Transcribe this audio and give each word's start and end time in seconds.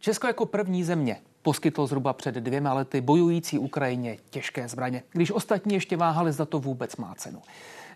Česko 0.00 0.26
jako 0.26 0.46
první 0.46 0.84
země 0.84 1.16
poskytlo 1.42 1.86
zhruba 1.86 2.12
před 2.12 2.34
dvěma 2.34 2.72
lety 2.72 3.00
bojující 3.00 3.58
Ukrajině 3.58 4.16
těžké 4.30 4.68
zbraně, 4.68 5.02
když 5.12 5.30
ostatní 5.30 5.74
ještě 5.74 5.96
váhali, 5.96 6.32
zda 6.32 6.44
to 6.44 6.58
vůbec 6.58 6.96
má 6.96 7.14
cenu. 7.14 7.42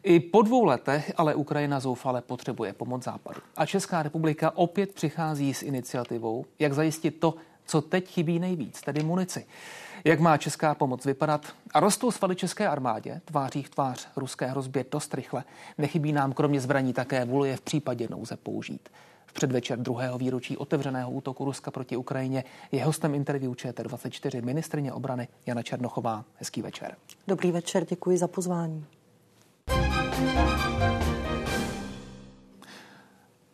I 0.03 0.21
po 0.21 0.43
dvou 0.43 0.65
letech 0.65 1.13
ale 1.17 1.35
Ukrajina 1.35 1.81
zoufale 1.81 2.23
potřebuje 2.23 2.73
pomoc 2.73 3.05
západu. 3.05 3.41
A 3.57 3.67
Česká 3.67 4.03
republika 4.03 4.53
opět 4.57 4.95
přichází 4.95 5.55
s 5.55 5.63
iniciativou, 5.63 6.45
jak 6.59 6.73
zajistit 6.73 7.21
to, 7.21 7.35
co 7.67 7.83
teď 7.83 8.09
chybí 8.09 8.39
nejvíc, 8.39 8.81
tedy 8.81 9.03
munici. 9.03 9.47
Jak 10.05 10.21
má 10.21 10.37
česká 10.37 10.75
pomoc 10.75 11.05
vypadat? 11.05 11.47
A 11.75 11.81
rostou 11.81 12.11
svaly 12.11 12.37
české 12.37 12.69
armádě, 12.69 13.21
tváří 13.25 13.63
v 13.63 13.71
tvář 13.71 14.09
ruské 14.17 14.47
hrozbě 14.47 14.85
dost 14.91 15.15
rychle. 15.15 15.45
Nechybí 15.79 16.13
nám 16.13 16.33
kromě 16.33 16.61
zbraní 16.61 16.93
také 16.93 17.25
vůle 17.25 17.49
je 17.49 17.57
v 17.57 17.61
případě 17.61 18.09
nouze 18.11 18.37
použít. 18.37 18.89
Předvečer 19.35 19.79
druhého 19.79 20.19
výročí 20.19 20.57
otevřeného 20.57 21.11
útoku 21.11 21.45
Ruska 21.45 21.71
proti 21.71 21.97
Ukrajině 21.97 22.45
je 22.73 22.85
hostem 22.85 23.15
interview 23.15 23.53
ČT24 23.53 24.45
ministrině 24.45 24.93
obrany 24.93 25.29
Jana 25.47 25.63
Černochová. 25.63 26.25
Hezký 26.35 26.63
večer. 26.63 26.97
Dobrý 27.29 27.53
večer, 27.53 27.85
děkuji 27.85 28.19
za 28.19 28.29
pozvání. 28.29 28.87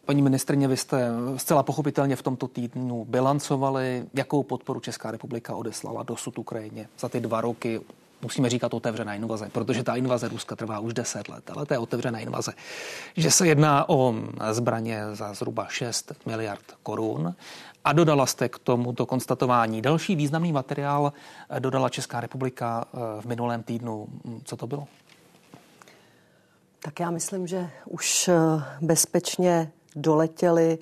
Paní 0.04 0.22
ministrně, 0.22 0.68
vy 0.68 0.76
jste 0.76 1.10
zcela 1.36 1.62
pochopitelně 1.62 2.16
v 2.16 2.22
tomto 2.22 2.48
týdnu 2.48 3.04
bilancovali, 3.04 4.06
jakou 4.14 4.42
podporu 4.42 4.80
Česká 4.80 5.10
republika 5.10 5.54
odeslala 5.56 6.02
dosud 6.02 6.38
Ukrajině 6.38 6.88
za 6.98 7.08
ty 7.08 7.20
dva 7.20 7.40
roky 7.40 7.80
musíme 8.22 8.50
říkat 8.50 8.74
otevřená 8.74 9.14
invaze, 9.14 9.48
protože 9.52 9.82
ta 9.82 9.96
invaze 9.96 10.28
Ruska 10.28 10.56
trvá 10.56 10.78
už 10.78 10.94
10 10.94 11.28
let, 11.28 11.50
ale 11.50 11.66
to 11.66 11.74
je 11.74 11.78
otevřená 11.78 12.18
invaze. 12.18 12.52
Že 13.16 13.30
se 13.30 13.46
jedná 13.46 13.88
o 13.88 14.14
zbraně 14.50 15.02
za 15.12 15.34
zhruba 15.34 15.66
6 15.68 16.12
miliard 16.26 16.64
korun 16.82 17.34
a 17.84 17.92
dodala 17.92 18.26
jste 18.26 18.48
k 18.48 18.58
tomuto 18.58 19.06
konstatování 19.06 19.82
další 19.82 20.16
významný 20.16 20.52
materiál, 20.52 21.12
dodala 21.58 21.88
Česká 21.88 22.20
republika 22.20 22.84
eh, 22.84 22.98
v 23.20 23.24
minulém 23.24 23.62
týdnu. 23.62 24.06
Co 24.44 24.56
to 24.56 24.66
bylo? 24.66 24.86
Tak 26.82 27.00
já 27.00 27.10
myslím, 27.10 27.46
že 27.46 27.70
už 27.86 28.28
eh, 28.28 28.34
bezpečně 28.80 29.72
doletěli 29.96 30.78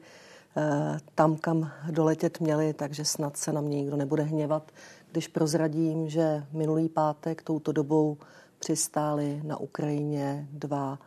eh, 0.56 0.98
tam, 1.14 1.36
kam 1.36 1.70
doletět 1.90 2.40
měli, 2.40 2.72
takže 2.72 3.04
snad 3.04 3.36
se 3.36 3.52
na 3.52 3.60
mě 3.60 3.76
nikdo 3.76 3.96
nebude 3.96 4.22
hněvat, 4.22 4.72
když 5.12 5.28
prozradím, 5.28 6.08
že 6.08 6.44
minulý 6.52 6.88
pátek 6.88 7.42
touto 7.42 7.72
dobou 7.72 8.16
přistály 8.58 9.40
na 9.44 9.56
Ukrajině 9.56 10.48
dva 10.52 10.98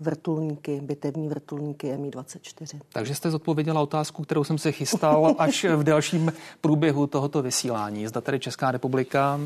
vrtulníky, 0.00 0.80
bitevní 0.80 1.28
vrtulníky 1.28 1.96
Mi-24. 1.96 2.80
Takže 2.92 3.14
jste 3.14 3.30
zodpověděla 3.30 3.80
otázku, 3.80 4.22
kterou 4.22 4.44
jsem 4.44 4.58
se 4.58 4.72
chystal 4.72 5.34
až 5.38 5.64
v 5.64 5.82
dalším 5.82 6.32
průběhu 6.60 7.06
tohoto 7.06 7.42
vysílání. 7.42 8.06
Zda 8.06 8.20
tedy 8.20 8.40
Česká 8.40 8.70
republika 8.70 9.40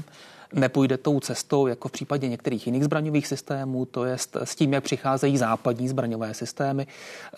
nepůjde 0.52 0.96
tou 0.96 1.20
cestou, 1.20 1.66
jako 1.66 1.88
v 1.88 1.92
případě 1.92 2.28
některých 2.28 2.66
jiných 2.66 2.84
zbraňových 2.84 3.26
systémů, 3.26 3.84
to 3.84 4.04
je 4.04 4.16
s 4.44 4.54
tím, 4.54 4.72
jak 4.72 4.84
přicházejí 4.84 5.38
západní 5.38 5.88
zbraňové 5.88 6.34
systémy, 6.34 6.86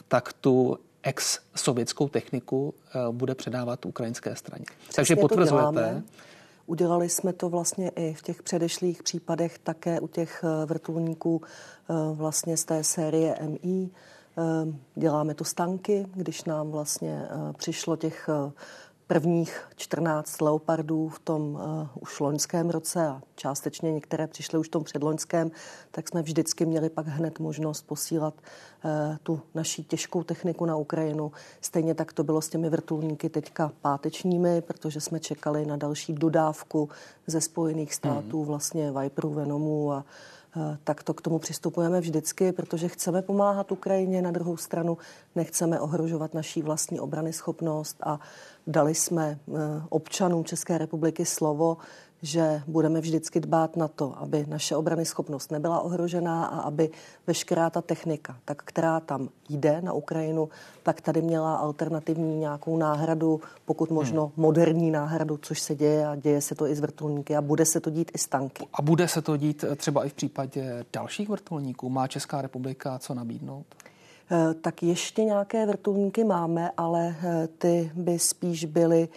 tak 0.09 0.33
tu 0.33 0.79
ex-sovětskou 1.03 2.09
techniku 2.09 2.75
eh, 2.75 3.13
bude 3.13 3.35
předávat 3.35 3.87
ukrajinské 3.87 4.37
straně. 4.37 4.65
Přesně 4.65 4.95
Takže 4.97 5.17
potvrzujete. 5.17 6.03
Udělali 6.69 7.09
jsme 7.09 7.33
to 7.33 7.49
vlastně 7.49 7.89
i 7.89 8.15
v 8.15 8.23
těch 8.23 8.43
předešlých 8.43 9.03
případech, 9.03 9.59
také 9.59 10.01
u 10.01 10.09
těch 10.09 10.45
eh, 10.45 10.67
vrtulníků 10.67 11.43
eh, 11.43 11.95
vlastně 12.15 12.57
z 12.57 12.65
té 12.65 12.85
série 12.85 13.39
MI. 13.49 13.91
Děláme 14.95 15.35
to 15.35 15.45
stanky, 15.45 16.07
když 16.15 16.45
nám 16.45 16.71
vlastně 16.71 17.29
přišlo 17.57 17.97
těch 17.97 18.29
prvních 19.09 19.69
14 19.77 20.41
leopardů 20.41 21.09
v 21.09 21.19
tom 21.19 21.55
uh, 21.55 21.89
už 22.01 22.21
loňském 22.21 22.71
roce 22.71 23.07
a 23.07 23.23
částečně 23.37 23.93
některé 23.93 24.27
přišly 24.27 24.59
už 24.59 24.69
v 24.69 24.71
tom 24.71 24.85
předloňském, 24.85 25.51
tak 25.91 26.09
jsme 26.09 26.23
vždycky 26.23 26.67
měli 26.67 26.91
pak 26.91 27.07
hned 27.07 27.39
možnost 27.39 27.87
posílat 27.87 28.35
uh, 28.35 28.91
tu 29.23 29.41
naší 29.55 29.85
těžkou 29.85 30.23
techniku 30.23 30.67
na 30.67 30.77
Ukrajinu. 30.77 31.33
Stejně 31.61 31.95
tak 31.95 32.13
to 32.13 32.25
bylo 32.25 32.43
s 32.43 32.49
těmi 32.49 32.71
vrtulníky 32.71 33.29
teďka 33.29 33.73
pátečními, 33.81 34.61
protože 34.61 35.01
jsme 35.01 35.21
čekali 35.21 35.67
na 35.67 35.77
další 35.77 36.13
dodávku 36.13 36.89
ze 37.27 37.41
Spojených 37.41 37.95
států, 37.95 38.41
mm. 38.41 38.47
vlastně 38.47 38.93
Viperů, 38.93 39.31
Venomů 39.31 39.93
a 39.93 40.05
Eh, 40.57 40.79
tak 40.85 41.03
to 41.03 41.15
k 41.15 41.23
tomu 41.23 41.39
přistupujeme 41.39 42.01
vždycky, 42.01 42.53
protože 42.53 42.89
chceme 42.89 43.23
pomáhat 43.23 43.73
Ukrajině, 43.73 44.23
na 44.23 44.31
druhou 44.31 44.57
stranu 44.57 44.99
nechceme 45.35 45.81
ohrožovat 45.81 46.35
naší 46.35 46.63
vlastní 46.63 47.01
obrany 47.01 47.33
schopnost 47.33 47.97
a 48.03 48.21
dali 48.69 48.95
jsme 48.95 49.39
eh, 49.49 49.59
občanům 49.89 50.45
České 50.45 50.79
republiky 50.79 51.25
slovo, 51.25 51.77
že 52.23 52.63
budeme 52.67 53.01
vždycky 53.01 53.41
dbát 53.41 53.77
na 53.77 53.89
to, 53.89 54.15
aby 54.19 54.45
naše 54.49 54.77
obrany 54.77 55.05
schopnost 55.05 55.51
nebyla 55.51 55.81
ohrožená 55.81 56.47
a 56.47 56.61
aby 56.61 56.91
veškerá 57.27 57.71
ta 57.71 57.83
technika, 57.83 58.37
tak 58.45 58.63
která 58.63 59.01
tam 59.01 59.29
jde 59.49 59.83
na 59.83 59.93
Ukrajinu, 59.93 60.49
tak 60.83 61.01
tady 61.01 61.23
měla 61.23 61.57
alternativní 61.57 62.37
nějakou 62.37 62.77
náhradu, 62.77 63.41
pokud 63.65 63.91
možno 63.91 64.23
hmm. 64.23 64.33
moderní 64.37 64.91
náhradu, 64.91 65.37
což 65.43 65.61
se 65.61 65.75
děje 65.75 66.07
a 66.07 66.17
děje 66.17 66.41
se 66.41 66.55
to 66.55 66.67
i 66.67 66.75
z 66.75 66.81
vrtulníky 66.81 67.37
a 67.37 67.43
bude 67.43 67.65
se 67.67 67.81
to 67.81 67.91
dít 67.91 68.11
i 68.15 68.19
z 68.19 68.27
tanky. 68.27 68.67
A 68.73 68.83
bude 68.83 69.09
se 69.09 69.23
to 69.23 69.37
dít 69.37 69.65
třeba 69.77 70.05
i 70.05 70.09
v 70.09 70.15
případě 70.15 70.85
dalších 70.93 71.29
vrtulníků? 71.29 71.91
Má 71.91 72.07
Česká 72.07 72.43
republika 72.43 72.99
co 72.99 73.15
nabídnout? 73.15 73.67
Eh, 74.31 74.55
tak 74.55 74.83
ještě 74.83 75.25
nějaké 75.25 75.67
vrtulníky 75.67 76.25
máme, 76.25 76.71
ale 76.77 77.17
eh, 77.23 77.49
ty 77.59 77.91
by 77.95 78.19
spíš 78.19 78.65
byly 78.65 79.09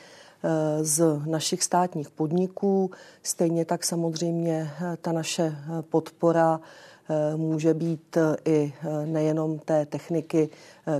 Eh, 0.43 0.83
z 0.83 1.21
našich 1.25 1.63
státních 1.63 2.09
podniků. 2.09 2.91
Stejně 3.23 3.65
tak 3.65 3.83
samozřejmě 3.83 4.71
ta 5.01 5.11
naše 5.11 5.55
podpora 5.89 6.59
může 7.35 7.73
být 7.73 8.17
i 8.45 8.73
nejenom 9.05 9.59
té 9.59 9.85
techniky, 9.85 10.49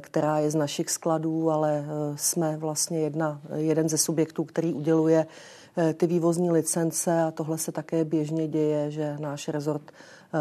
která 0.02 0.40
je 0.40 0.52
z 0.52 0.56
našich 0.56 0.90
skladů, 0.90 1.50
ale 1.50 1.86
jsme 2.16 2.58
vlastně 2.58 3.00
jedna, 3.00 3.42
jeden 3.56 3.90
ze 3.90 3.98
subjektů, 3.98 4.44
který 4.44 4.74
uděluje 4.74 5.28
ty 5.94 6.08
vývozní 6.08 6.52
licence 6.52 7.22
a 7.22 7.32
tohle 7.32 7.58
se 7.58 7.72
také 7.72 8.06
běžně 8.06 8.48
děje, 8.48 8.92
že 8.92 9.18
náš 9.20 9.48
rezort 9.48 9.92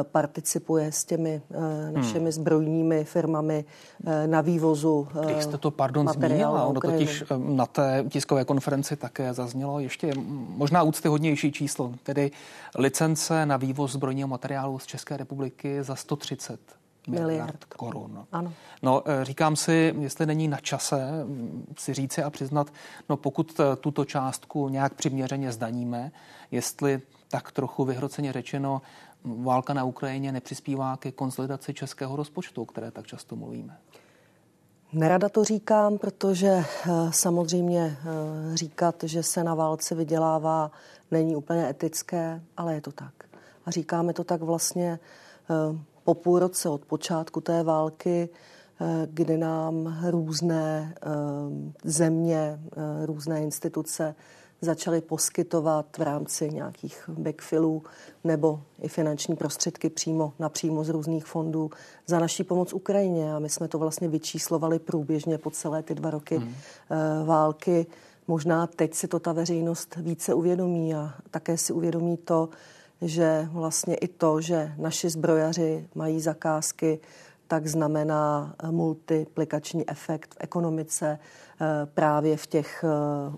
participuje 0.03 0.93
s 0.93 1.05
těmi 1.05 1.43
eh, 1.51 1.93
našimi 1.93 2.21
hmm. 2.21 2.33
zbrojními 2.33 3.05
firmami 3.05 3.65
eh, 4.07 4.27
na 4.27 4.41
vývozu 4.41 5.09
Když 5.25 5.45
jste 5.45 5.59
to, 5.59 5.71
pardon, 5.71 6.09
zmínila, 6.09 6.65
ono 6.65 6.81
totiž 6.81 7.23
eh, 7.23 7.25
na 7.39 7.67
té 7.67 8.05
tiskové 8.09 8.45
konferenci 8.45 8.97
také 8.97 9.35
zaznělo 9.35 9.81
ještě 9.81 10.13
možná 10.57 10.83
úctyhodnější 10.83 11.53
číslo, 11.53 11.93
tedy 12.03 12.31
licence 12.79 13.47
na 13.47 13.57
vývoz 13.57 13.93
zbrojního 13.93 14.29
materiálu 14.29 14.79
z 14.79 14.87
České 14.87 15.17
republiky 15.17 15.83
za 15.83 15.97
130 15.97 16.61
miliard, 17.09 17.29
miliard 17.29 17.65
korun. 17.65 18.27
Ano. 18.33 18.53
No, 18.83 19.03
říkám 19.23 19.57
si, 19.57 19.95
jestli 20.01 20.27
není 20.27 20.49
na 20.49 20.57
čase 20.57 21.25
mm, 21.25 21.75
si 21.79 21.95
říci 21.95 22.23
a 22.23 22.31
přiznat, 22.31 22.73
no 23.09 23.17
pokud 23.17 23.61
tuto 23.81 24.05
částku 24.05 24.69
nějak 24.69 24.95
přiměřeně 24.95 25.53
zdaníme, 25.53 26.13
jestli 26.51 27.03
tak 27.31 27.53
trochu 27.53 27.85
vyhroceně 27.85 28.33
řečeno 28.33 28.83
válka 29.25 29.75
na 29.75 29.85
Ukrajině 29.85 30.33
nepřispívá 30.33 30.97
ke 30.97 31.13
konsolidaci 31.13 31.75
českého 31.75 32.17
rozpočtu, 32.17 32.63
o 32.63 32.67
které 32.67 32.91
tak 32.91 33.07
často 33.07 33.37
mluvíme? 33.37 33.79
Nerada 34.93 35.29
to 35.29 35.45
říkám, 35.45 35.99
protože 35.99 36.49
eh, 36.49 36.91
samozřejmě 37.11 37.97
eh, 38.01 38.57
říkat, 38.57 38.95
že 39.03 39.23
se 39.23 39.45
na 39.45 39.55
válce 39.55 39.95
vydělává, 39.95 40.71
není 41.11 41.37
úplně 41.37 41.69
etické, 41.69 42.43
ale 42.57 42.75
je 42.75 42.81
to 42.81 42.93
tak. 42.93 43.15
A 43.67 43.71
říkáme 43.71 44.13
to 44.13 44.25
tak 44.25 44.43
vlastně 44.43 44.99
eh, 45.51 45.79
po 46.05 46.15
půl 46.15 46.39
roce 46.39 46.69
od 46.69 46.85
počátku 46.85 47.41
té 47.41 47.63
války, 47.63 48.29
kdy 49.07 49.39
nám 49.39 49.99
různé 50.09 50.95
země, 51.85 52.61
různé 53.05 53.43
instituce 53.43 54.15
začali 54.61 55.01
poskytovat 55.01 55.87
v 55.99 56.03
rámci 56.03 56.51
nějakých 56.51 57.05
backfillů 57.09 57.83
nebo 58.25 58.63
i 58.83 58.89
finanční 58.89 59.37
prostředky 59.37 59.91
přímo 59.91 60.33
napřímo 60.39 60.85
z 60.85 60.89
různých 60.89 61.25
fondů 61.25 61.71
za 62.07 62.19
naší 62.19 62.45
pomoc 62.45 62.73
Ukrajině. 62.73 63.35
A 63.35 63.39
my 63.39 63.49
jsme 63.49 63.69
to 63.69 63.79
vlastně 63.79 64.09
vyčíslovali 64.09 64.79
průběžně 64.79 65.39
po 65.39 65.51
celé 65.51 65.83
ty 65.83 65.95
dva 65.95 66.11
roky 66.11 66.37
hmm. 66.37 66.55
války. 67.25 67.87
Možná 68.29 68.67
teď 68.67 68.95
si 68.95 69.09
to 69.09 69.19
ta 69.19 69.33
veřejnost 69.33 69.97
více 69.97 70.35
uvědomí 70.35 70.95
a 70.95 71.15
také 71.31 71.57
si 71.57 71.73
uvědomí 71.73 72.17
to, 72.17 72.49
že 73.03 73.49
vlastně 73.53 73.95
i 73.95 74.09
to, 74.09 74.41
že 74.41 74.73
naši 74.79 75.11
zbrojaři 75.11 75.89
mají 75.95 76.21
zakázky, 76.21 77.01
tak 77.49 77.67
znamená 77.67 78.55
multiplikační 78.71 79.91
efekt 79.91 80.35
v 80.35 80.37
ekonomice 80.41 81.19
právě 81.95 82.37
v 82.37 82.47
těch 82.47 82.85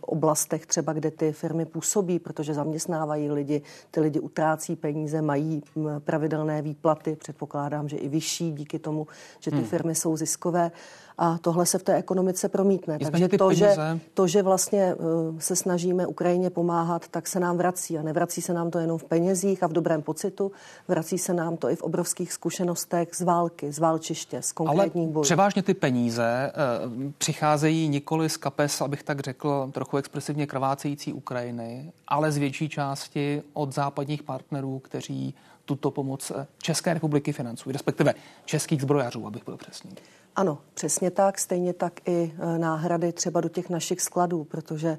oblastech 0.01 0.67
třeba, 0.67 0.93
kde 0.93 1.11
ty 1.11 1.33
firmy 1.33 1.65
působí, 1.65 2.19
protože 2.19 2.55
zaměstnávají 2.55 3.31
lidi, 3.31 3.63
ty 3.91 4.01
lidi 4.01 4.21
utrácí 4.21 4.77
peníze, 4.77 5.23
mají 5.23 5.63
pravidelné 5.99 6.63
výplaty, 6.63 7.17
předpokládám, 7.17 7.89
že 7.89 7.97
i 7.97 8.09
vyšší 8.09 8.53
díky 8.53 8.79
tomu, 8.79 9.07
že 9.41 9.51
ty 9.51 9.57
hmm. 9.57 9.67
firmy 9.67 9.95
jsou 9.95 10.17
ziskové 10.17 10.71
a 11.19 11.39
tohle 11.39 11.67
se 11.67 11.79
v 11.79 11.83
té 11.83 11.95
ekonomice 11.95 12.49
promítne. 12.49 12.99
Takže 12.99 13.29
to 13.29 13.53
že, 13.53 13.77
to, 14.15 14.27
že 14.27 14.43
vlastně 14.43 14.95
se 15.39 15.57
snažíme 15.57 16.07
Ukrajině 16.07 16.51
pomáhat, 16.51 17.09
tak 17.09 17.29
se 17.29 17.41
nám 17.41 17.57
vrací. 17.57 17.99
A 17.99 18.03
nevrací 18.03 18.43
se 18.43 18.53
nám 18.53 18.71
to 18.71 18.79
jenom 18.79 18.99
v 18.99 19.05
penězích 19.05 19.63
a 19.63 19.67
v 19.67 19.73
dobrém 19.73 20.03
pocitu, 20.03 20.53
vrací 20.89 21.19
se 21.19 21.35
nám 21.35 21.57
to 21.57 21.71
i 21.71 21.77
v 21.77 21.83
obrovských 21.83 22.33
zkušenostech 22.33 23.09
z 23.15 23.23
války, 23.23 23.73
z 23.73 23.79
válčiště, 23.79 24.43
z 24.43 24.53
konkrétních 24.53 25.05
Ale 25.05 25.13
bojů. 25.13 25.23
převážně 25.23 25.63
ty 25.63 25.75
peníze 25.75 26.53
uh, 26.87 27.13
přicházejí 27.19 27.89
nikoli 27.89 28.12
z 28.29 28.37
kapes, 28.37 28.81
abych 28.81 29.03
tak 29.03 29.21
řekl, 29.21 29.71
trochu 29.73 29.97
expresivně 29.97 30.47
krvácející 30.47 31.13
Ukrajiny, 31.13 31.93
ale 32.09 32.33
z 32.33 32.37
větší 32.37 32.69
části 32.69 33.43
od 33.53 33.75
západních 33.75 34.23
partnerů, 34.23 34.79
kteří 34.79 35.35
tuto 35.65 35.91
pomoc 35.91 36.33
eh, 36.37 36.47
České 36.63 36.95
republiky 36.95 37.33
financují, 37.33 37.73
respektive 37.73 38.15
českých 38.45 38.83
zbrojařů, 38.83 39.27
abych 39.27 39.45
byl 39.45 39.57
přesný. 39.57 39.91
Ano, 40.37 40.59
přesně 40.75 41.11
tak. 41.11 41.39
Stejně 41.39 41.73
tak 41.73 42.09
i 42.09 42.35
e, 42.39 42.59
náhrady 42.59 43.13
třeba 43.13 43.41
do 43.41 43.49
těch 43.49 43.71
našich 43.71 44.01
skladů, 44.01 44.45
protože 44.45 44.99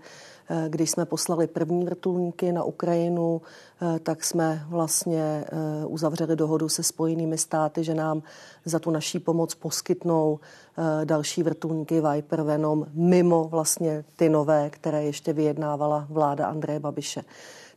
když 0.68 0.92
jsme 0.92 1.06
poslali 1.06 1.48
první 1.48 1.86
vrtulníky 1.86 2.52
na 2.52 2.64
Ukrajinu, 2.64 3.42
e, 3.96 4.00
tak 4.00 4.24
jsme 4.24 4.66
vlastně 4.70 5.46
uzavřeli 5.88 6.36
dohodu 6.36 6.70
se 6.70 6.84
spojenými 6.84 7.38
státy, 7.38 7.84
že 7.84 7.96
nám 7.96 8.24
za 8.66 8.80
tu 8.80 8.92
naší 8.92 9.20
pomoc 9.20 9.56
poskytnou 9.56 10.40
další 11.04 11.44
vrtulníky 11.44 12.02
Viper 12.02 12.42
Venom 12.42 12.86
mimo 12.94 13.44
vlastně 13.44 14.06
ty 14.16 14.30
nové, 14.30 14.70
které 14.70 15.04
ještě 15.04 15.34
vyjednávala 15.34 16.08
vláda 16.10 16.48
Andreje 16.48 16.80
Babiše. 16.80 17.24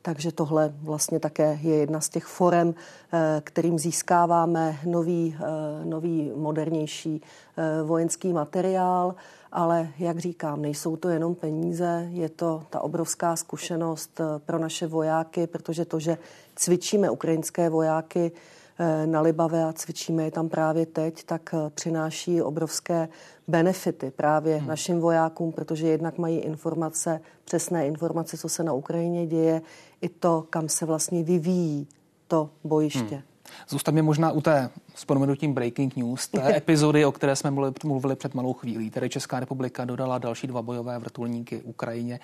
Takže 0.06 0.32
tohle 0.32 0.72
vlastně 0.82 1.20
také 1.20 1.58
je 1.62 1.76
jedna 1.76 2.00
z 2.00 2.08
těch 2.08 2.24
forem, 2.24 2.74
eh, 3.12 3.40
kterým 3.44 3.78
získáváme 3.78 4.78
nový, 4.84 5.36
eh, 5.38 5.84
nový 5.84 6.32
modernější 6.36 7.22
eh, 7.56 7.82
vojenský 7.82 8.32
materiál, 8.32 9.14
ale 9.56 9.88
jak 9.98 10.18
říkám, 10.18 10.62
nejsou 10.62 10.96
to 10.96 11.08
jenom 11.08 11.34
peníze, 11.34 12.08
je 12.10 12.28
to 12.28 12.62
ta 12.70 12.80
obrovská 12.80 13.36
zkušenost 13.36 14.20
pro 14.38 14.58
naše 14.58 14.86
vojáky, 14.86 15.46
protože 15.46 15.84
to, 15.84 16.00
že 16.00 16.18
cvičíme 16.54 17.10
ukrajinské 17.10 17.70
vojáky, 17.70 18.32
Eh, 18.78 19.06
na 19.06 19.20
Libave 19.20 19.64
a 19.64 19.72
cvičíme 19.72 20.24
je 20.24 20.30
tam 20.30 20.48
právě 20.48 20.86
teď, 20.86 21.24
tak 21.24 21.54
eh, 21.54 21.70
přináší 21.70 22.42
obrovské 22.42 23.08
benefity 23.48 24.10
právě 24.10 24.56
hmm. 24.56 24.68
našim 24.68 25.00
vojákům, 25.00 25.52
protože 25.52 25.88
jednak 25.88 26.18
mají 26.18 26.38
informace, 26.38 27.20
přesné 27.44 27.86
informace, 27.86 28.36
co 28.36 28.48
se 28.48 28.64
na 28.64 28.72
Ukrajině 28.72 29.26
děje, 29.26 29.62
i 30.00 30.08
to, 30.08 30.46
kam 30.50 30.68
se 30.68 30.86
vlastně 30.86 31.24
vyvíjí 31.24 31.88
to 32.28 32.50
bojiště. 32.64 33.14
Hmm. 33.14 33.35
Zůstaňme 33.68 34.02
možná 34.02 34.32
u 34.32 34.40
té 34.40 34.70
s 34.94 35.04
proměnutím 35.04 35.54
breaking 35.54 35.96
news, 35.96 36.28
té 36.28 36.56
epizody, 36.56 37.04
o 37.04 37.12
které 37.12 37.36
jsme 37.36 37.50
mluvili, 37.84 38.16
před 38.16 38.34
malou 38.34 38.52
chvílí. 38.52 38.90
Tedy 38.90 39.08
Česká 39.08 39.40
republika 39.40 39.84
dodala 39.84 40.18
další 40.18 40.46
dva 40.46 40.62
bojové 40.62 40.98
vrtulníky 40.98 41.62
Ukrajině. 41.62 42.20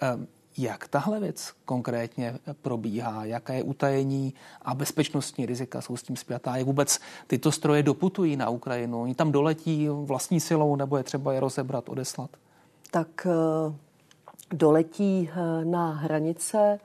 Ehm, 0.00 0.26
jak 0.58 0.88
tahle 0.88 1.20
věc 1.20 1.52
konkrétně 1.64 2.38
probíhá? 2.62 3.24
Jaké 3.24 3.54
je 3.54 3.62
utajení 3.62 4.34
a 4.62 4.74
bezpečnostní 4.74 5.46
rizika 5.46 5.80
jsou 5.80 5.96
s 5.96 6.02
tím 6.02 6.16
zpětá? 6.16 6.56
Jak 6.56 6.66
vůbec 6.66 6.98
tyto 7.26 7.52
stroje 7.52 7.82
doputují 7.82 8.36
na 8.36 8.48
Ukrajinu? 8.48 9.02
Oni 9.02 9.14
tam 9.14 9.32
doletí 9.32 9.88
vlastní 9.88 10.40
silou 10.40 10.76
nebo 10.76 10.96
je 10.96 11.02
třeba 11.02 11.32
je 11.32 11.40
rozebrat, 11.40 11.88
odeslat? 11.88 12.30
Tak 12.90 13.26
eh, 13.26 13.74
doletí 14.52 15.30
eh, 15.32 15.64
na 15.64 15.92
hranice, 15.92 16.78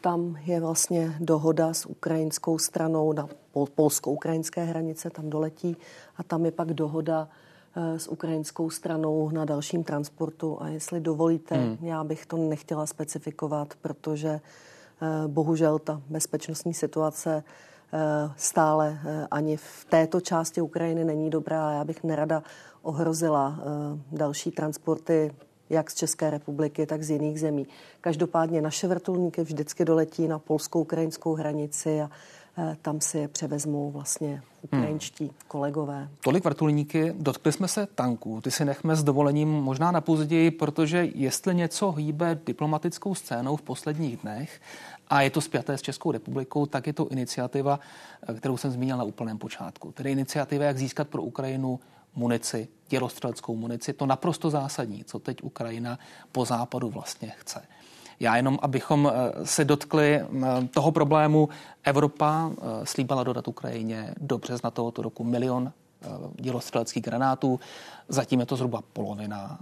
tam 0.00 0.36
je 0.44 0.60
vlastně 0.60 1.14
dohoda 1.20 1.74
s 1.74 1.86
ukrajinskou 1.86 2.58
stranou 2.58 3.12
na 3.12 3.28
polsko-ukrajinské 3.74 4.64
hranice, 4.64 5.10
tam 5.10 5.30
doletí 5.30 5.76
a 6.16 6.22
tam 6.22 6.44
je 6.44 6.50
pak 6.50 6.72
dohoda 6.72 7.28
Eh, 7.78 7.98
s 7.98 8.08
ukrajinskou 8.08 8.70
stranou 8.70 9.30
na 9.30 9.44
dalším 9.44 9.84
transportu. 9.84 10.62
A 10.62 10.68
jestli 10.68 11.00
dovolíte, 11.00 11.54
hmm. 11.54 11.78
já 11.82 12.04
bych 12.04 12.26
to 12.26 12.36
nechtěla 12.36 12.86
specifikovat, 12.86 13.74
protože 13.80 14.28
eh, 14.30 15.28
bohužel 15.28 15.78
ta 15.78 16.02
bezpečnostní 16.08 16.74
situace 16.74 17.44
eh, 17.92 17.98
stále 18.36 18.98
ani 19.30 19.56
v 19.56 19.86
této 19.88 20.20
části 20.20 20.60
Ukrajiny 20.60 21.04
není 21.04 21.30
dobrá. 21.30 21.72
Já 21.72 21.84
bych 21.84 22.04
nerada 22.04 22.42
ohrozila 22.82 23.58
další 24.12 24.50
transporty 24.50 25.34
jak 25.70 25.90
z 25.90 25.94
České 25.94 26.30
republiky, 26.30 26.86
tak 26.86 27.02
z 27.02 27.10
jiných 27.10 27.40
zemí. 27.40 27.66
Každopádně 28.00 28.62
naše 28.62 28.88
vrtulníky 28.88 29.42
vždycky 29.42 29.84
doletí 29.84 30.28
na 30.28 30.38
polskou-ukrajinskou 30.38 31.34
hranici 31.34 32.00
a 32.00 32.10
Eh, 32.60 32.76
tam 32.82 33.00
si 33.00 33.18
je 33.18 33.28
převezmou 33.28 33.90
vlastně 33.90 34.42
ukrajinští 34.62 35.24
hmm. 35.24 35.34
kolegové. 35.48 36.08
Tolik 36.20 36.44
vrtulníky, 36.44 37.14
dotkli 37.18 37.52
jsme 37.52 37.68
se 37.68 37.86
tanků, 37.86 38.40
ty 38.40 38.50
si 38.50 38.64
nechme 38.64 38.96
s 38.96 39.04
dovolením 39.04 39.48
možná 39.48 39.90
na 39.90 40.00
později, 40.00 40.50
protože 40.50 41.08
jestli 41.14 41.54
něco 41.54 41.92
hýbe 41.92 42.38
diplomatickou 42.46 43.14
scénou 43.14 43.56
v 43.56 43.62
posledních 43.62 44.16
dnech 44.16 44.60
a 45.08 45.22
je 45.22 45.30
to 45.30 45.40
spjaté 45.40 45.78
s 45.78 45.82
Českou 45.82 46.12
republikou, 46.12 46.66
tak 46.66 46.86
je 46.86 46.92
to 46.92 47.08
iniciativa, 47.08 47.80
eh, 48.28 48.34
kterou 48.34 48.56
jsem 48.56 48.70
zmínil 48.70 48.96
na 48.96 49.04
úplném 49.04 49.38
počátku. 49.38 49.92
Tedy 49.92 50.12
iniciativa, 50.12 50.64
jak 50.64 50.78
získat 50.78 51.08
pro 51.08 51.22
Ukrajinu 51.22 51.80
munici, 52.18 52.68
dělostřeleckou 52.88 53.56
munici, 53.56 53.92
to 53.92 54.06
naprosto 54.06 54.50
zásadní, 54.50 55.04
co 55.04 55.18
teď 55.18 55.42
Ukrajina 55.42 55.98
po 56.32 56.44
západu 56.44 56.90
vlastně 56.90 57.32
chce. 57.36 57.62
Já 58.20 58.36
jenom, 58.36 58.58
abychom 58.62 59.12
eh, 59.12 59.46
se 59.46 59.64
dotkli 59.64 60.14
eh, 60.14 60.26
toho 60.70 60.92
problému, 60.92 61.48
Evropa 61.84 62.50
eh, 62.50 62.86
slíbala 62.86 63.24
dodat 63.24 63.48
Ukrajině 63.48 64.14
do 64.20 64.38
března 64.38 64.70
tohoto 64.70 65.02
roku 65.02 65.24
milion 65.24 65.72
dělostřeleckých 66.40 67.02
granátů. 67.02 67.60
Zatím 68.08 68.40
je 68.40 68.46
to 68.46 68.56
zhruba 68.56 68.82
polovina, 68.92 69.58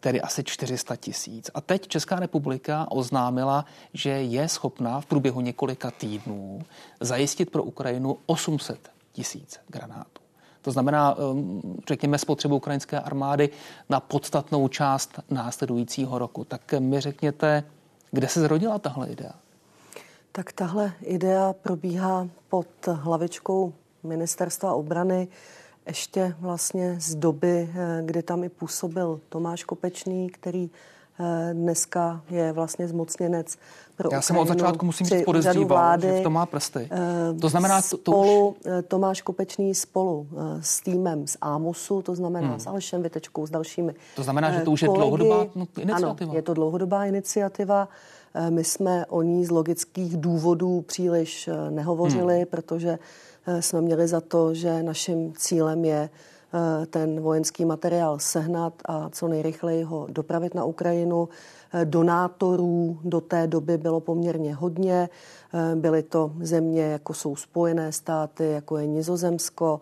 tedy 0.00 0.20
asi 0.20 0.44
400 0.44 0.96
tisíc. 0.96 1.50
A 1.54 1.60
teď 1.60 1.88
Česká 1.88 2.20
republika 2.20 2.86
oznámila, 2.90 3.64
že 3.92 4.10
je 4.10 4.48
schopná 4.48 5.00
v 5.00 5.06
průběhu 5.06 5.40
několika 5.40 5.90
týdnů 5.90 6.62
zajistit 7.00 7.50
pro 7.50 7.62
Ukrajinu 7.62 8.18
800 8.26 8.90
tisíc 9.12 9.60
granátů. 9.68 10.17
To 10.62 10.72
znamená, 10.72 11.14
um, 11.14 11.62
řekněme, 11.88 12.18
spotřebu 12.18 12.56
ukrajinské 12.56 13.00
armády 13.00 13.50
na 13.88 14.00
podstatnou 14.00 14.68
část 14.68 15.20
následujícího 15.30 16.18
roku. 16.18 16.44
Tak 16.44 16.74
mi 16.78 17.00
řekněte, 17.00 17.64
kde 18.10 18.28
se 18.28 18.40
zrodila 18.40 18.78
tahle 18.78 19.08
idea? 19.08 19.32
Tak 20.32 20.52
tahle 20.52 20.92
idea 21.02 21.52
probíhá 21.52 22.28
pod 22.48 22.66
hlavičkou 22.86 23.72
ministerstva 24.02 24.74
obrany 24.74 25.28
ještě 25.86 26.34
vlastně 26.38 26.96
z 27.00 27.14
doby, 27.14 27.70
eh, 27.74 28.02
kdy 28.04 28.22
tam 28.22 28.44
i 28.44 28.48
působil 28.48 29.20
Tomáš 29.28 29.64
Kopečný, 29.64 30.30
který 30.30 30.70
dneska 31.52 32.20
je 32.30 32.52
vlastně 32.52 32.88
zmocněnec 32.88 33.58
pro 33.98 34.08
Já 34.12 34.22
jsem 34.22 34.36
od 34.36 34.48
začátku 34.48 34.86
musím 34.86 35.06
říct 35.06 35.24
podezříval, 35.24 36.00
že 36.00 36.20
v 36.20 36.22
tom 36.22 36.32
má 36.32 36.46
prsty. 36.46 36.88
Eh, 36.90 37.34
to 37.40 37.48
znamená, 37.48 37.82
to, 37.82 37.88
to 37.88 37.96
spolu, 37.96 38.48
už... 38.48 38.56
Eh, 38.66 38.82
Tomáš 38.82 39.22
Kopečný 39.22 39.74
spolu 39.74 40.26
eh, 40.30 40.62
s 40.62 40.80
týmem 40.80 41.26
z 41.26 41.36
Ámosu, 41.40 42.02
to 42.02 42.14
znamená 42.14 42.48
hmm. 42.48 42.60
s 42.60 42.66
Alešem 42.66 43.02
Vitečkou, 43.02 43.46
s 43.46 43.50
dalšími 43.50 43.94
To 44.16 44.22
znamená, 44.22 44.52
že 44.52 44.60
to 44.60 44.70
už 44.70 44.80
kolegy, 44.80 44.94
je 44.94 44.98
dlouhodobá 44.98 45.46
iniciativa? 45.76 45.96
Ano, 45.96 46.36
je 46.36 46.42
to 46.42 46.54
dlouhodobá 46.54 47.04
iniciativa. 47.04 47.88
My 48.50 48.64
jsme 48.64 49.06
o 49.06 49.22
ní 49.22 49.44
z 49.44 49.50
logických 49.50 50.16
důvodů 50.16 50.80
příliš 50.80 51.50
nehovořili, 51.70 52.36
hmm. 52.36 52.46
protože 52.46 52.98
jsme 53.60 53.80
měli 53.80 54.08
za 54.08 54.20
to, 54.20 54.54
že 54.54 54.82
naším 54.82 55.32
cílem 55.36 55.84
je 55.84 56.10
ten 56.90 57.20
vojenský 57.20 57.64
materiál 57.64 58.18
sehnat 58.18 58.72
a 58.84 59.08
co 59.08 59.28
nejrychleji 59.28 59.82
ho 59.82 60.06
dopravit 60.10 60.54
na 60.54 60.64
Ukrajinu. 60.64 61.28
Donátorů 61.84 62.98
do 63.04 63.20
té 63.20 63.46
doby 63.46 63.78
bylo 63.78 64.00
poměrně 64.00 64.54
hodně. 64.54 65.08
Byly 65.74 66.02
to 66.02 66.32
země, 66.40 66.82
jako 66.82 67.14
jsou 67.14 67.36
Spojené 67.36 67.92
státy, 67.92 68.50
jako 68.50 68.76
je 68.76 68.86
Nizozemsko, 68.86 69.80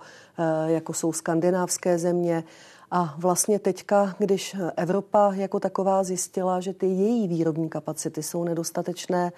jako 0.66 0.92
jsou 0.92 1.12
skandinávské 1.12 1.98
země. 1.98 2.44
A 2.90 3.14
vlastně 3.18 3.58
teďka, 3.58 4.14
když 4.18 4.56
Evropa 4.76 5.34
jako 5.34 5.60
taková 5.60 6.04
zjistila, 6.04 6.60
že 6.60 6.72
ty 6.72 6.86
její 6.86 7.28
výrobní 7.28 7.68
kapacity 7.68 8.22
jsou 8.22 8.44
nedostatečné 8.44 9.32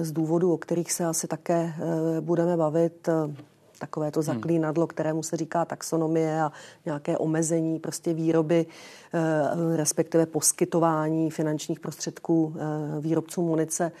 z 0.00 0.12
důvodů, 0.12 0.52
o 0.52 0.58
kterých 0.58 0.92
se 0.92 1.06
asi 1.06 1.26
také 1.26 1.74
budeme 2.20 2.56
bavit, 2.56 3.08
takové 3.86 4.10
to 4.10 4.20
hmm. 4.20 4.26
zaklínadlo, 4.26 4.86
kterému 4.86 5.22
se 5.22 5.36
říká 5.36 5.64
taxonomie 5.64 6.42
a 6.42 6.52
nějaké 6.84 7.18
omezení 7.18 7.78
prostě 7.78 8.14
výroby, 8.14 8.66
respektive 9.76 10.26
poskytování 10.26 11.30
finančních 11.30 11.80
prostředků 11.80 12.54
eh, 12.56 13.00
výrobcům 13.00 13.46
munice 13.46 13.92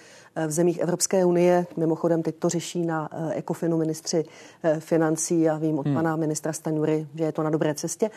v 0.46 0.50
zemích 0.50 0.78
Evropské 0.78 1.24
unie. 1.24 1.66
Mimochodem 1.76 2.22
teď 2.22 2.36
to 2.36 2.48
řeší 2.48 2.86
na 2.86 3.08
Ekofinu 3.32 3.76
ministři 3.76 4.24
financí 4.78 5.48
a 5.48 5.58
vím 5.58 5.78
od 5.78 5.86
hmm. 5.86 5.94
pana 5.94 6.16
ministra 6.16 6.52
Stanury, 6.52 7.06
že 7.14 7.24
je 7.24 7.32
to 7.32 7.42
na 7.42 7.50
dobré 7.50 7.74
cestě. 7.74 8.10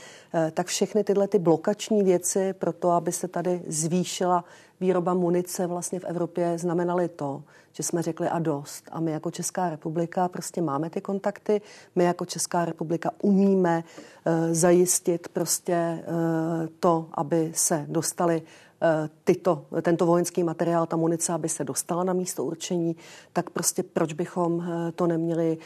Tak 0.54 0.68
všechny 0.68 1.04
tyhle 1.04 1.27
ty 1.27 1.39
blokační 1.39 2.04
věci 2.04 2.54
pro 2.54 2.74
to, 2.74 2.92
aby 2.92 3.12
se 3.12 3.27
tady 3.27 3.62
zvýšila 3.68 4.44
výroba 4.80 5.13
munice 5.13 5.68
vlastně 5.68 6.00
v 6.00 6.04
Evropě 6.04 6.58
znamenaly 6.58 7.10
to, 7.10 7.44
že 7.72 7.84
jsme 7.84 8.01
řekli 8.01 8.30
a 8.30 8.39
dost. 8.39 8.89
A 8.92 9.00
my 9.00 9.12
jako 9.12 9.32
Česká 9.32 9.70
republika 9.70 10.27
prostě 10.27 10.62
máme 10.62 10.89
ty 10.89 11.01
kontakty, 11.01 11.62
my 11.96 12.04
jako 12.04 12.25
Česká 12.25 12.66
republika 12.66 13.12
umíme 13.22 13.84
uh, 13.84 14.17
zajistit 14.52 15.28
prostě 15.28 16.04
uh, 16.08 16.68
to, 16.80 17.06
aby 17.14 17.52
se 17.56 17.86
dostali 17.88 18.42
eh, 18.82 19.10
tyto, 19.24 19.66
tento 19.82 20.06
vojenský 20.06 20.44
materiál, 20.44 20.86
ta 20.86 20.98
munice, 20.98 21.34
aby 21.34 21.50
se 21.50 21.64
dostala 21.64 22.04
na 22.04 22.14
místo 22.14 22.44
určení, 22.44 22.96
tak 23.34 23.50
prostě 23.50 23.84
proč 23.84 24.14
bychom 24.14 24.64
to 24.96 25.08
neměli 25.08 25.58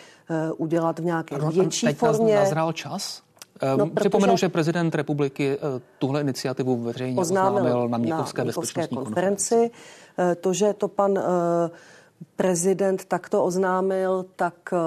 udělat 0.57 0.99
v 0.99 1.05
nějaké 1.05 1.35
ano, 1.35 1.51
větší 1.51 1.85
teď 1.85 1.97
formě. 1.97 2.35
nazral 2.35 2.73
čas? 2.73 3.21
No, 3.77 3.89
Připomenu, 3.89 4.37
že 4.37 4.49
prezident 4.49 4.95
republiky 4.95 5.57
tuhle 5.99 6.21
iniciativu 6.21 6.83
veřejně 6.83 7.21
oznámil, 7.21 7.57
oznámil 7.57 7.89
na 7.89 7.97
Mnichovské, 7.97 8.41
na 8.41 8.45
bezpečnostní 8.45 8.97
konferenci. 8.97 9.55
konferenci. 9.55 10.41
To, 10.41 10.53
že 10.53 10.73
to 10.73 10.87
pan 10.87 11.19
prezident 12.35 13.05
takto 13.05 13.43
oznámil, 13.43 14.25
tak 14.35 14.73
eh, 14.73 14.77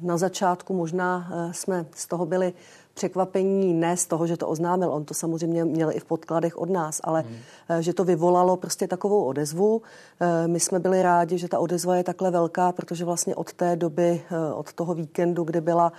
na 0.00 0.16
začátku 0.16 0.74
možná 0.74 1.28
eh, 1.30 1.54
jsme 1.54 1.86
z 1.94 2.06
toho 2.06 2.26
byli 2.26 2.52
překvapení 2.96 3.74
ne 3.74 3.96
z 3.96 4.06
toho, 4.06 4.26
že 4.26 4.36
to 4.36 4.48
oznámil, 4.48 4.90
on 4.92 5.04
to 5.04 5.14
samozřejmě 5.14 5.64
měl 5.64 5.90
i 5.92 6.00
v 6.00 6.04
podkladech 6.04 6.58
od 6.58 6.70
nás, 6.70 7.00
ale 7.04 7.20
hmm. 7.20 7.82
že 7.82 7.92
to 7.92 8.04
vyvolalo 8.04 8.56
prostě 8.56 8.88
takovou 8.88 9.24
odezvu. 9.24 9.82
Eh, 10.20 10.48
my 10.48 10.60
jsme 10.60 10.78
byli 10.78 11.02
rádi, 11.02 11.38
že 11.38 11.48
ta 11.48 11.58
odezva 11.58 11.96
je 11.96 12.04
takhle 12.04 12.30
velká, 12.30 12.72
protože 12.72 13.04
vlastně 13.04 13.34
od 13.34 13.52
té 13.52 13.76
doby, 13.76 14.22
eh, 14.30 14.52
od 14.52 14.72
toho 14.72 14.94
víkendu, 14.94 15.44
kdy 15.44 15.60
byla 15.60 15.92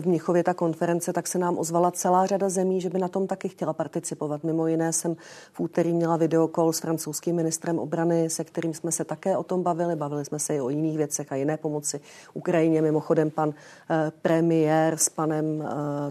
v 0.00 0.06
Mnichově 0.06 0.44
ta 0.44 0.54
konference, 0.54 1.12
tak 1.12 1.26
se 1.26 1.38
nám 1.38 1.58
ozvala 1.58 1.90
celá 1.90 2.26
řada 2.26 2.48
zemí, 2.48 2.80
že 2.80 2.90
by 2.90 2.98
na 2.98 3.08
tom 3.08 3.26
taky 3.26 3.48
chtěla 3.48 3.72
participovat. 3.72 4.44
Mimo 4.44 4.66
jiné 4.66 4.92
jsem 4.92 5.16
v 5.52 5.60
úterý 5.60 5.92
měla 5.92 6.16
videokol 6.16 6.72
s 6.72 6.80
francouzským 6.80 7.36
ministrem 7.36 7.78
obrany, 7.78 8.30
se 8.30 8.44
kterým 8.44 8.74
jsme 8.74 8.92
se 8.92 9.04
také 9.04 9.36
o 9.36 9.42
tom 9.42 9.62
bavili. 9.62 9.96
Bavili 9.96 10.24
jsme 10.24 10.38
se 10.38 10.56
i 10.56 10.60
o 10.60 10.68
jiných 10.68 10.96
věcech 10.96 11.32
a 11.32 11.34
jiné 11.34 11.56
pomoci 11.56 12.00
Ukrajině. 12.34 12.82
Mimochodem 12.82 13.30
pan 13.30 13.54
premiér 14.22 14.96
s 14.96 15.08
panem 15.08 15.64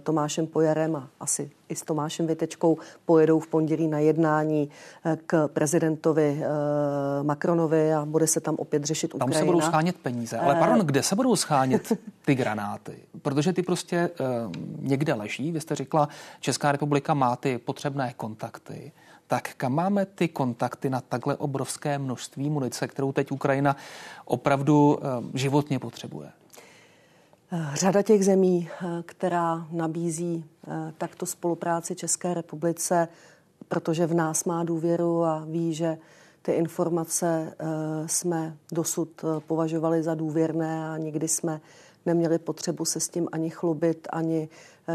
Tomášem 0.03 0.30
Tomášem 0.31 0.47
Pojarem 0.47 0.95
a 0.95 1.09
asi 1.19 1.51
i 1.69 1.75
s 1.75 1.81
Tomášem 1.81 2.27
Vitečkou 2.27 2.77
pojedou 3.05 3.39
v 3.39 3.47
pondělí 3.47 3.87
na 3.87 3.99
jednání 3.99 4.69
eh, 5.05 5.17
k 5.25 5.47
prezidentovi 5.47 6.41
eh, 6.43 7.23
Macronovi 7.23 7.93
a 7.93 8.05
bude 8.05 8.27
se 8.27 8.39
tam 8.39 8.55
opět 8.55 8.83
řešit 8.83 9.15
Ukrajina. 9.15 9.33
Tam 9.33 9.39
se 9.39 9.45
budou 9.45 9.61
schánět 9.61 9.95
peníze. 9.95 10.37
Ale 10.37 10.55
pardon, 10.55 10.81
eh, 10.81 10.83
kde 10.83 11.03
se 11.03 11.15
budou 11.15 11.35
schánět 11.35 11.93
ty 12.25 12.35
granáty? 12.35 12.95
Protože 13.21 13.53
ty 13.53 13.63
prostě 13.63 14.09
někde 14.79 15.13
leží. 15.13 15.51
Vy 15.51 15.61
jste 15.61 15.75
řekla, 15.75 16.09
Česká 16.39 16.71
republika 16.71 17.13
má 17.13 17.35
ty 17.35 17.57
potřebné 17.57 18.13
kontakty 18.17 18.91
tak 19.27 19.53
kam 19.57 19.73
máme 19.73 20.05
ty 20.05 20.27
kontakty 20.27 20.89
na 20.89 21.01
takhle 21.01 21.35
obrovské 21.35 21.99
množství 21.99 22.49
munice, 22.49 22.87
kterou 22.87 23.11
teď 23.11 23.31
Ukrajina 23.31 23.75
opravdu 24.25 24.99
životně 25.33 25.79
potřebuje? 25.79 26.31
Řada 27.73 28.01
těch 28.01 28.25
zemí, 28.25 28.69
eh, 28.71 29.03
která 29.05 29.67
nabízí 29.71 30.45
eh, 30.67 30.93
takto 30.97 31.25
spolupráci 31.25 31.95
České 31.95 32.33
republice, 32.33 33.07
protože 33.67 34.07
v 34.07 34.13
nás 34.13 34.43
má 34.43 34.63
důvěru 34.63 35.23
a 35.23 35.45
ví, 35.47 35.73
že 35.73 35.97
ty 36.41 36.51
informace 36.51 37.53
eh, 37.59 37.65
jsme 38.07 38.57
dosud 38.71 39.25
považovali 39.47 40.03
za 40.03 40.15
důvěrné 40.15 40.89
a 40.89 40.97
nikdy 40.97 41.27
jsme 41.27 41.61
neměli 42.05 42.39
potřebu 42.39 42.85
se 42.85 42.99
s 42.99 43.09
tím 43.09 43.27
ani 43.31 43.49
chlubit, 43.49 44.07
ani 44.11 44.49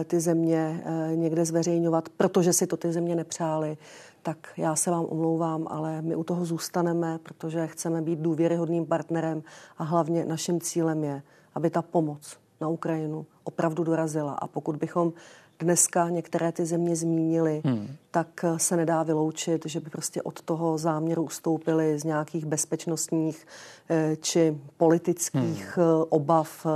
ty 0.04 0.20
země 0.20 0.84
někde 1.14 1.44
zveřejňovat, 1.44 2.08
protože 2.08 2.52
si 2.52 2.66
to 2.66 2.76
ty 2.76 2.92
země 2.92 3.16
nepřáli. 3.16 3.76
Tak 4.22 4.38
já 4.56 4.76
se 4.76 4.90
vám 4.90 5.06
omlouvám, 5.08 5.66
ale 5.70 6.02
my 6.02 6.16
u 6.16 6.24
toho 6.24 6.44
zůstaneme, 6.44 7.18
protože 7.18 7.66
chceme 7.66 8.02
být 8.02 8.18
důvěryhodným 8.18 8.86
partnerem 8.86 9.42
a 9.78 9.84
hlavně 9.84 10.24
naším 10.24 10.60
cílem 10.60 11.04
je, 11.04 11.22
aby 11.54 11.70
ta 11.70 11.82
pomoc 11.82 12.38
na 12.60 12.68
Ukrajinu 12.68 13.26
opravdu 13.44 13.84
dorazila. 13.84 14.32
A 14.32 14.46
pokud 14.46 14.76
bychom 14.76 15.12
dneska 15.58 16.08
některé 16.08 16.52
ty 16.52 16.66
země 16.66 16.96
zmínili, 16.96 17.62
hmm. 17.64 17.88
tak 18.10 18.44
se 18.56 18.76
nedá 18.76 19.02
vyloučit, 19.02 19.66
že 19.66 19.80
by 19.80 19.90
prostě 19.90 20.22
od 20.22 20.42
toho 20.42 20.78
záměru 20.78 21.22
ustoupili 21.22 21.98
z 21.98 22.04
nějakých 22.04 22.46
bezpečnostních 22.46 23.46
eh, 23.90 24.16
či 24.16 24.58
politických 24.76 25.76
hmm. 25.76 25.86
Eh, 25.86 26.04
obav, 26.08 26.66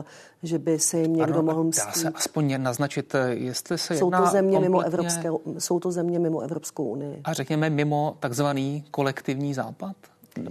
že 0.42 0.58
by 0.58 0.78
se 0.78 0.99
jim 0.99 1.16
někdo 1.16 1.34
ano, 1.34 1.42
mohl 1.42 1.64
mstít. 1.64 1.87
Dá 1.87 1.92
se 1.92 2.08
aspoň 2.08 2.62
naznačit, 2.62 3.14
eh, 3.14 3.34
jestli 3.34 3.78
se 3.78 3.96
jsou 3.96 4.06
jedná 4.06 4.20
to 4.20 4.26
země 4.26 4.56
kompletně... 4.56 4.68
mimo 4.68 4.80
Evropské, 4.80 5.30
Jsou 5.58 5.80
to 5.80 5.92
země 5.92 6.18
mimo 6.18 6.40
Evropskou 6.40 6.84
unii. 6.84 7.20
A 7.25 7.32
řekněme 7.32 7.70
mimo 7.70 8.16
takzvaný 8.20 8.84
kolektivní 8.90 9.54
západ? 9.54 9.96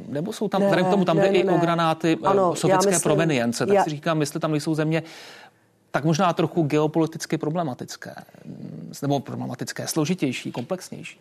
Nebo 0.07 0.33
jsou 0.33 0.47
tam, 0.47 0.61
ne, 0.61 0.83
k 0.83 0.89
tomu 0.89 1.05
tam 1.05 1.17
ne, 1.17 1.23
jde 1.23 1.31
ne, 1.31 1.37
i 1.37 1.43
ne. 1.43 1.53
o 1.53 1.57
granáty 1.57 2.17
eh, 2.23 2.27
ano, 2.27 2.55
sovětské 2.55 2.91
myslím, 2.91 3.03
provenience, 3.03 3.65
tak 3.65 3.75
já... 3.75 3.83
si 3.83 3.89
říkám, 3.89 4.21
jestli 4.21 4.39
tam 4.39 4.51
nejsou 4.51 4.75
země 4.75 5.03
tak 5.91 6.05
možná 6.05 6.33
trochu 6.33 6.63
geopoliticky 6.63 7.37
problematické, 7.37 8.15
nebo 9.01 9.19
problematické, 9.19 9.87
složitější, 9.87 10.51
komplexnější. 10.51 11.19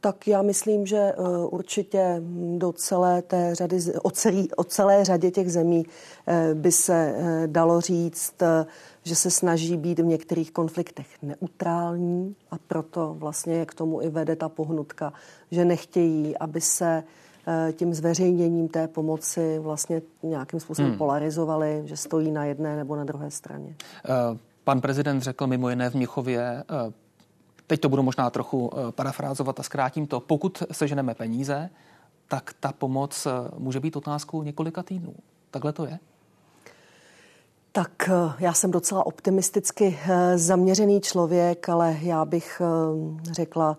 Tak 0.00 0.28
já 0.28 0.42
myslím, 0.42 0.86
že 0.86 1.12
uh, 1.16 1.54
určitě 1.54 2.22
do 2.58 2.72
celé 2.72 3.22
té 3.22 3.54
řady, 3.54 3.78
o, 4.02 4.10
celý, 4.10 4.52
o 4.52 4.64
celé 4.64 5.04
řadě 5.04 5.30
těch 5.30 5.52
zemí 5.52 5.86
uh, 5.86 6.34
by 6.54 6.72
se 6.72 7.14
dalo 7.46 7.80
říct, 7.80 8.34
že 9.02 9.16
se 9.16 9.30
snaží 9.30 9.76
být 9.76 9.98
v 9.98 10.04
některých 10.04 10.52
konfliktech 10.52 11.06
neutrální 11.22 12.36
a 12.50 12.54
proto 12.66 13.14
vlastně 13.18 13.66
k 13.66 13.74
tomu 13.74 14.02
i 14.02 14.08
vede 14.08 14.36
ta 14.36 14.48
pohnutka, 14.48 15.12
že 15.50 15.64
nechtějí, 15.64 16.38
aby 16.38 16.60
se 16.60 17.02
Eh, 17.02 17.04
tím 17.72 17.94
zveřejněním 17.94 18.68
té 18.68 18.88
pomoci 18.88 19.58
vlastně 19.58 20.02
nějakým 20.22 20.60
způsobem 20.60 20.90
hmm. 20.90 20.98
polarizovali, 20.98 21.82
že 21.84 21.96
stojí 21.96 22.30
na 22.30 22.44
jedné 22.44 22.76
nebo 22.76 22.96
na 22.96 23.04
druhé 23.04 23.30
straně. 23.30 23.74
Eh, 24.04 24.38
pan 24.64 24.80
prezident 24.80 25.22
řekl 25.22 25.46
mimo 25.46 25.70
jiné 25.70 25.90
v 25.90 25.94
Mnichově, 25.94 26.42
eh, 26.42 26.92
teď 27.66 27.80
to 27.80 27.88
budu 27.88 28.02
možná 28.02 28.30
trochu 28.30 28.70
parafrázovat 28.90 29.60
a 29.60 29.62
zkrátím 29.62 30.06
to, 30.06 30.20
pokud 30.20 30.62
seženeme 30.72 31.14
peníze, 31.14 31.70
tak 32.28 32.54
ta 32.60 32.72
pomoc 32.72 33.26
může 33.58 33.80
být 33.80 33.96
otázkou 33.96 34.42
několika 34.42 34.82
týdnů. 34.82 35.14
Takhle 35.50 35.72
to 35.72 35.86
je? 35.86 35.98
Tak 37.72 38.10
já 38.38 38.52
jsem 38.52 38.70
docela 38.70 39.06
optimisticky 39.06 39.98
zaměřený 40.36 41.00
člověk, 41.00 41.68
ale 41.68 41.96
já 42.00 42.24
bych 42.24 42.62
řekla, 43.32 43.76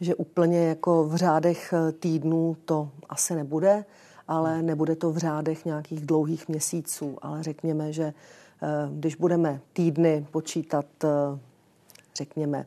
že 0.00 0.14
úplně 0.14 0.58
jako 0.58 1.04
v 1.04 1.16
řádech 1.16 1.72
eh, 1.72 1.92
týdnů 1.92 2.56
to 2.64 2.90
asi 3.08 3.34
nebude, 3.34 3.84
ale 4.28 4.62
nebude 4.62 4.96
to 4.96 5.10
v 5.12 5.16
řádech 5.16 5.64
nějakých 5.64 6.06
dlouhých 6.06 6.48
měsíců, 6.48 7.18
ale 7.22 7.42
řekněme, 7.42 7.92
že 7.92 8.04
eh, 8.04 8.66
když 8.92 9.14
budeme 9.14 9.60
týdny 9.72 10.26
počítat, 10.30 10.86
eh, 11.04 11.08
řekněme, 12.16 12.66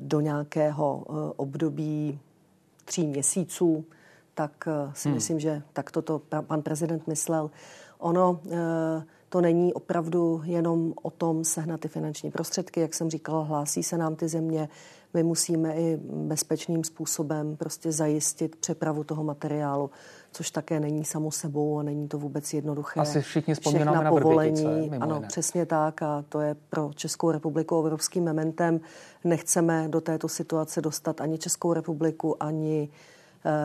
do 0.00 0.20
nějakého 0.20 1.04
období 1.36 2.20
tří 2.84 3.06
měsíců, 3.06 3.84
tak 4.34 4.68
si 4.92 5.08
hmm. 5.08 5.14
myslím, 5.14 5.40
že 5.40 5.62
tak 5.72 5.90
toto 5.90 6.22
pan 6.40 6.62
prezident 6.62 7.06
myslel. 7.06 7.50
Ono 7.98 8.40
to 9.28 9.40
není 9.40 9.74
opravdu 9.74 10.42
jenom 10.44 10.94
o 11.02 11.10
tom 11.10 11.44
sehnat 11.44 11.80
ty 11.80 11.88
finanční 11.88 12.30
prostředky, 12.30 12.80
jak 12.80 12.94
jsem 12.94 13.10
říkala, 13.10 13.42
hlásí 13.42 13.82
se 13.82 13.98
nám 13.98 14.16
ty 14.16 14.28
země, 14.28 14.68
my 15.14 15.22
musíme 15.22 15.74
i 15.74 15.96
bezpečným 16.02 16.84
způsobem 16.84 17.56
prostě 17.56 17.92
zajistit 17.92 18.56
přepravu 18.56 19.04
toho 19.04 19.24
materiálu, 19.24 19.90
což 20.32 20.50
také 20.50 20.80
není 20.80 21.04
samo 21.04 21.30
sebou 21.30 21.78
a 21.78 21.82
není 21.82 22.08
to 22.08 22.18
vůbec 22.18 22.54
jednoduché. 22.54 23.00
Asi 23.00 23.20
všichni 23.20 23.54
vzpomínáme 23.54 24.04
na 24.04 24.10
povolení. 24.10 24.64
Vrbětice, 24.64 24.96
ano, 24.96 25.14
jiné. 25.14 25.26
přesně 25.28 25.66
tak 25.66 26.02
a 26.02 26.24
to 26.28 26.40
je 26.40 26.56
pro 26.70 26.90
Českou 26.94 27.30
republiku 27.30 27.76
obrovským 27.76 28.24
mementem. 28.24 28.80
Nechceme 29.24 29.88
do 29.88 30.00
této 30.00 30.28
situace 30.28 30.80
dostat 30.80 31.20
ani 31.20 31.38
Českou 31.38 31.72
republiku, 31.72 32.42
ani 32.42 32.88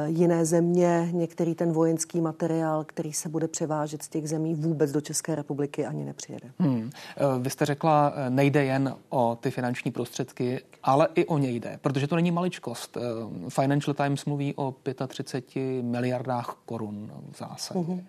jiné 0.05 0.46
země, 0.46 1.10
některý 1.12 1.55
ten 1.55 1.72
vojenský 1.72 2.22
materiál, 2.22 2.84
který 2.84 3.13
se 3.13 3.29
bude 3.29 3.48
převážet 3.48 4.03
z 4.03 4.08
těch 4.08 4.29
zemí, 4.29 4.55
vůbec 4.55 4.91
do 4.91 5.01
České 5.01 5.36
republiky 5.36 5.86
ani 5.86 6.05
nepřijede. 6.05 6.51
Hmm. 6.60 6.89
Eh, 7.17 7.39
vy 7.39 7.50
jste 7.50 7.65
řekla, 7.65 8.13
eh, 8.15 8.29
nejde 8.29 8.65
jen 8.65 8.96
o 9.10 9.38
ty 9.41 9.51
finanční 9.51 9.91
prostředky, 9.91 10.62
ale 10.84 11.08
i 11.15 11.25
o 11.25 11.38
ně 11.38 11.50
jde, 11.51 11.79
protože 11.82 12.08
to 12.08 12.15
není 12.15 12.32
maličkost. 12.32 12.98
Financial 13.50 13.94
Times 13.94 14.25
mluví 14.25 14.53
o 14.55 14.75
35 15.08 15.82
miliardách 15.82 16.58
korun 16.65 17.12
v 17.32 17.38
zásadě. 17.38 17.79
Hmm. 17.79 18.01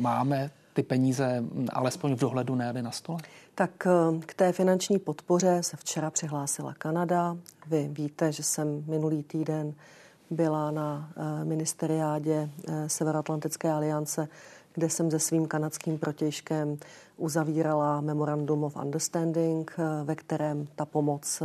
Máme 0.00 0.50
ty 0.72 0.82
peníze 0.82 1.44
alespoň 1.72 2.14
v 2.14 2.20
dohledu 2.20 2.54
nejeli 2.54 2.82
na 2.82 2.90
stole? 2.90 3.18
Tak 3.54 3.86
eh, 3.86 4.20
k 4.26 4.34
té 4.34 4.52
finanční 4.52 4.98
podpoře 4.98 5.62
se 5.62 5.76
včera 5.76 6.10
přihlásila 6.10 6.74
Kanada. 6.74 7.36
Vy 7.66 7.88
víte, 7.92 8.32
že 8.32 8.42
jsem 8.42 8.84
minulý 8.86 9.22
týden 9.22 9.74
byla 10.30 10.70
na 10.70 11.10
eh, 11.16 11.44
ministeriádě 11.44 12.50
eh, 12.68 12.88
Severoatlantické 12.88 13.72
aliance, 13.72 14.28
kde 14.74 14.90
jsem 14.90 15.10
se 15.10 15.18
svým 15.18 15.46
kanadským 15.46 15.98
protěžkem 15.98 16.78
uzavírala 17.16 18.00
Memorandum 18.00 18.64
of 18.64 18.76
Understanding, 18.76 19.76
ve 20.04 20.14
kterém 20.14 20.66
ta 20.76 20.84
pomoc 20.84 21.42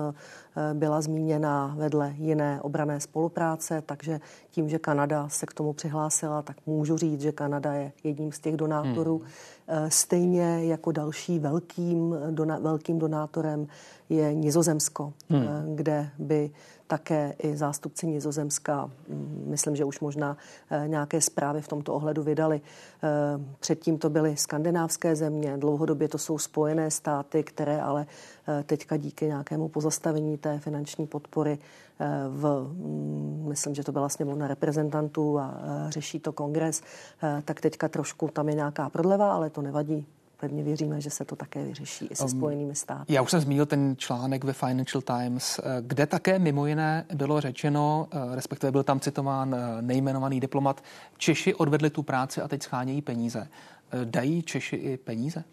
byla 0.73 1.01
zmíněna 1.01 1.75
vedle 1.77 2.13
jiné 2.17 2.61
obrané 2.61 2.99
spolupráce, 2.99 3.83
takže 3.85 4.19
tím, 4.51 4.69
že 4.69 4.79
Kanada 4.79 5.29
se 5.29 5.45
k 5.45 5.53
tomu 5.53 5.73
přihlásila, 5.73 6.41
tak 6.41 6.57
můžu 6.65 6.97
říct, 6.97 7.21
že 7.21 7.31
Kanada 7.31 7.73
je 7.73 7.91
jedním 8.03 8.31
z 8.31 8.39
těch 8.39 8.57
donátorů. 8.57 9.21
Hmm. 9.67 9.89
Stejně 9.89 10.65
jako 10.65 10.91
další 10.91 11.39
velkým, 11.39 12.15
dona, 12.31 12.59
velkým 12.59 12.99
donátorem 12.99 13.67
je 14.09 14.33
Nizozemsko, 14.33 15.13
hmm. 15.29 15.75
kde 15.75 16.09
by 16.19 16.51
také 16.87 17.33
i 17.39 17.57
zástupci 17.57 18.07
Nizozemska, 18.07 18.91
mm, 19.07 19.43
myslím, 19.47 19.75
že 19.75 19.85
už 19.85 19.99
možná 19.99 20.37
eh, 20.69 20.87
nějaké 20.87 21.21
zprávy 21.21 21.61
v 21.61 21.67
tomto 21.67 21.93
ohledu 21.93 22.23
vydali. 22.23 22.61
Eh, 22.61 23.09
předtím 23.59 23.97
to 23.97 24.09
byly 24.09 24.37
skandinávské 24.37 25.15
země, 25.15 25.57
dlouhodobě 25.57 26.07
to 26.07 26.17
jsou 26.17 26.37
spojené 26.37 26.91
státy, 26.91 27.43
které 27.43 27.81
ale 27.81 28.05
eh, 28.47 28.63
teďka 28.63 28.97
díky 28.97 29.25
nějakému 29.25 29.67
pozastavení 29.69 30.37
té 30.37 30.59
finanční 30.59 31.07
podpory 31.07 31.57
v, 32.29 32.67
mm, 32.73 33.45
myslím, 33.47 33.75
že 33.75 33.83
to 33.83 33.91
byla 33.91 34.09
sněmovna 34.09 34.47
reprezentantů 34.47 35.39
a 35.39 35.61
řeší 35.89 36.19
to 36.19 36.31
kongres, 36.31 36.81
tak 37.45 37.61
teďka 37.61 37.89
trošku 37.89 38.27
tam 38.27 38.49
je 38.49 38.55
nějaká 38.55 38.89
prodleva, 38.89 39.33
ale 39.33 39.49
to 39.49 39.61
nevadí 39.61 40.05
pevně 40.43 40.63
věříme, 40.63 41.01
že 41.01 41.09
se 41.09 41.25
to 41.25 41.35
také 41.35 41.63
vyřeší 41.63 42.05
i 42.05 42.15
se 42.15 42.23
um, 42.23 42.29
Spojenými 42.29 42.75
státy. 42.75 43.13
Já 43.13 43.21
už 43.21 43.31
jsem 43.31 43.39
zmínil 43.39 43.65
ten 43.65 43.95
článek 43.97 44.43
ve 44.43 44.53
Financial 44.53 45.01
Times, 45.01 45.59
eh, 45.59 45.77
kde 45.81 46.07
také 46.07 46.39
mimo 46.39 46.65
jiné 46.65 47.05
bylo 47.13 47.41
řečeno, 47.41 48.07
eh, 48.11 48.35
respektive 48.35 48.71
byl 48.71 48.83
tam 48.83 48.99
citován 48.99 49.55
eh, 49.55 49.81
nejmenovaný 49.81 50.39
diplomat, 50.39 50.83
Češi 51.17 51.55
odvedli 51.55 51.89
tu 51.89 52.03
práci 52.03 52.41
a 52.41 52.47
teď 52.47 52.63
schánějí 52.63 53.01
peníze. 53.01 53.47
Dají 54.03 54.43
Češi 54.43 54.75
i 54.75 54.97
peníze? 54.97 55.43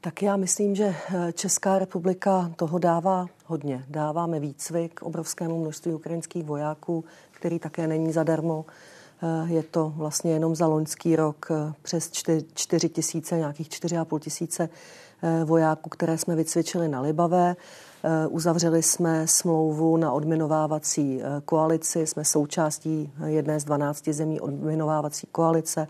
Tak 0.00 0.22
já 0.22 0.36
myslím, 0.36 0.74
že 0.74 0.94
Česká 1.32 1.78
republika 1.78 2.50
toho 2.56 2.78
dává 2.78 3.26
hodně. 3.46 3.84
Dáváme 3.88 4.40
výcvik 4.40 5.02
obrovskému 5.02 5.60
množství 5.60 5.92
ukrajinských 5.92 6.44
vojáků, 6.44 7.04
který 7.30 7.58
také 7.58 7.86
není 7.86 8.12
zadarmo. 8.12 8.64
Eh, 9.22 9.52
je 9.52 9.62
to 9.62 9.92
vlastně 9.96 10.32
jenom 10.32 10.54
za 10.54 10.66
loňský 10.66 11.16
rok 11.16 11.48
eh, 11.50 11.72
přes 11.82 12.10
4 12.54 12.88
tisíce, 12.88 13.38
nějakých 13.38 13.68
4,5 13.68 14.18
tisíce 14.18 14.68
eh, 15.22 15.44
vojáků, 15.44 15.88
které 15.90 16.18
jsme 16.18 16.36
vycvičili 16.36 16.88
na 16.88 17.00
Libavé. 17.00 17.56
Uzavřeli 18.28 18.82
jsme 18.82 19.26
smlouvu 19.26 19.96
na 19.96 20.12
odminovávací 20.12 21.22
koalici, 21.44 22.06
jsme 22.06 22.24
součástí 22.24 23.12
jedné 23.26 23.60
z 23.60 23.64
12 23.64 24.08
zemí 24.08 24.40
odminovávací 24.40 25.26
koalice, 25.32 25.88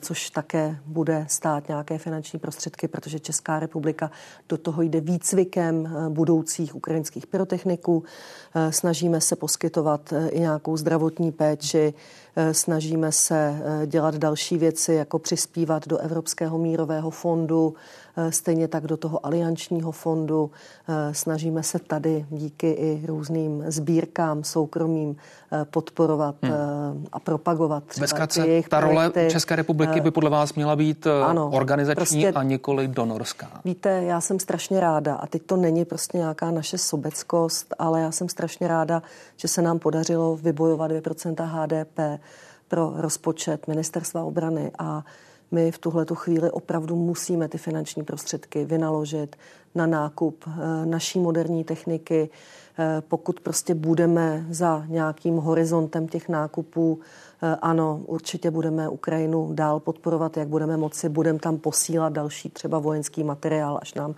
což 0.00 0.30
také 0.30 0.78
bude 0.86 1.26
stát 1.28 1.68
nějaké 1.68 1.98
finanční 1.98 2.38
prostředky, 2.38 2.88
protože 2.88 3.20
Česká 3.20 3.60
republika 3.60 4.10
do 4.48 4.58
toho 4.58 4.82
jde 4.82 5.00
výcvikem 5.00 5.96
budoucích 6.08 6.74
ukrajinských 6.74 7.26
pyrotechniků. 7.26 8.04
Snažíme 8.70 9.20
se 9.20 9.36
poskytovat 9.36 10.12
i 10.30 10.40
nějakou 10.40 10.76
zdravotní 10.76 11.32
péči, 11.32 11.94
snažíme 12.52 13.12
se 13.12 13.62
eh, 13.82 13.86
dělat 13.86 14.14
další 14.14 14.58
věci, 14.58 14.94
jako 14.94 15.18
přispívat 15.18 15.88
do 15.88 15.98
Evropského 15.98 16.58
mírového 16.58 17.10
fondu, 17.10 17.74
eh, 18.16 18.32
stejně 18.32 18.68
tak 18.68 18.86
do 18.86 18.96
toho 18.96 19.26
aliančního 19.26 19.92
fondu. 19.92 20.50
Snažíme 21.12 21.62
se 21.62 21.78
tady 21.78 22.26
díky 22.30 22.70
i 22.70 23.06
různým 23.06 23.64
sbírkám 23.66 24.44
soukromým 24.44 25.16
podporovat 25.70 26.34
hmm. 26.42 27.06
a 27.12 27.20
propagovat 27.20 27.84
třeba 27.84 28.02
Bezkratce, 28.02 28.46
jejich 28.46 28.68
ta 28.68 28.80
role 28.80 29.10
projekty. 29.10 29.32
České 29.32 29.56
republiky 29.56 30.00
by 30.00 30.10
podle 30.10 30.30
vás 30.30 30.54
měla 30.54 30.76
být 30.76 31.06
ano, 31.06 31.50
organizační 31.50 32.22
prostě, 32.22 32.38
a 32.38 32.42
nikoli 32.42 32.88
donorská. 32.88 33.48
Víte, 33.64 33.90
já 33.90 34.20
jsem 34.20 34.38
strašně 34.38 34.80
ráda 34.80 35.14
a 35.14 35.26
teď 35.26 35.42
to 35.46 35.56
není 35.56 35.84
prostě 35.84 36.18
nějaká 36.18 36.50
naše 36.50 36.78
sobeckost, 36.78 37.74
ale 37.78 38.00
já 38.00 38.12
jsem 38.12 38.28
strašně 38.28 38.68
ráda, 38.68 39.02
že 39.36 39.48
se 39.48 39.62
nám 39.62 39.78
podařilo 39.78 40.36
vybojovat 40.36 40.90
2% 40.90 41.34
HDP 41.44 42.20
pro 42.68 42.92
rozpočet 42.96 43.68
ministerstva 43.68 44.22
obrany 44.22 44.70
a 44.78 45.04
my 45.52 45.70
v 45.70 45.78
tuhle 45.78 46.06
chvíli 46.14 46.50
opravdu 46.50 46.96
musíme 46.96 47.48
ty 47.48 47.58
finanční 47.58 48.02
prostředky 48.02 48.64
vynaložit 48.64 49.36
na 49.74 49.86
nákup 49.86 50.44
eh, 50.46 50.86
naší 50.86 51.18
moderní 51.18 51.64
techniky. 51.64 52.30
Eh, 52.78 53.02
pokud 53.08 53.40
prostě 53.40 53.74
budeme 53.74 54.46
za 54.50 54.84
nějakým 54.88 55.36
horizontem 55.36 56.08
těch 56.08 56.28
nákupů, 56.28 57.00
eh, 57.42 57.56
ano, 57.62 58.00
určitě 58.06 58.50
budeme 58.50 58.88
Ukrajinu 58.88 59.50
dál 59.52 59.80
podporovat, 59.80 60.36
jak 60.36 60.48
budeme 60.48 60.76
moci, 60.76 61.08
budeme 61.08 61.38
tam 61.38 61.58
posílat 61.58 62.12
další 62.12 62.50
třeba 62.50 62.78
vojenský 62.78 63.24
materiál, 63.24 63.78
až 63.82 63.94
nám 63.94 64.14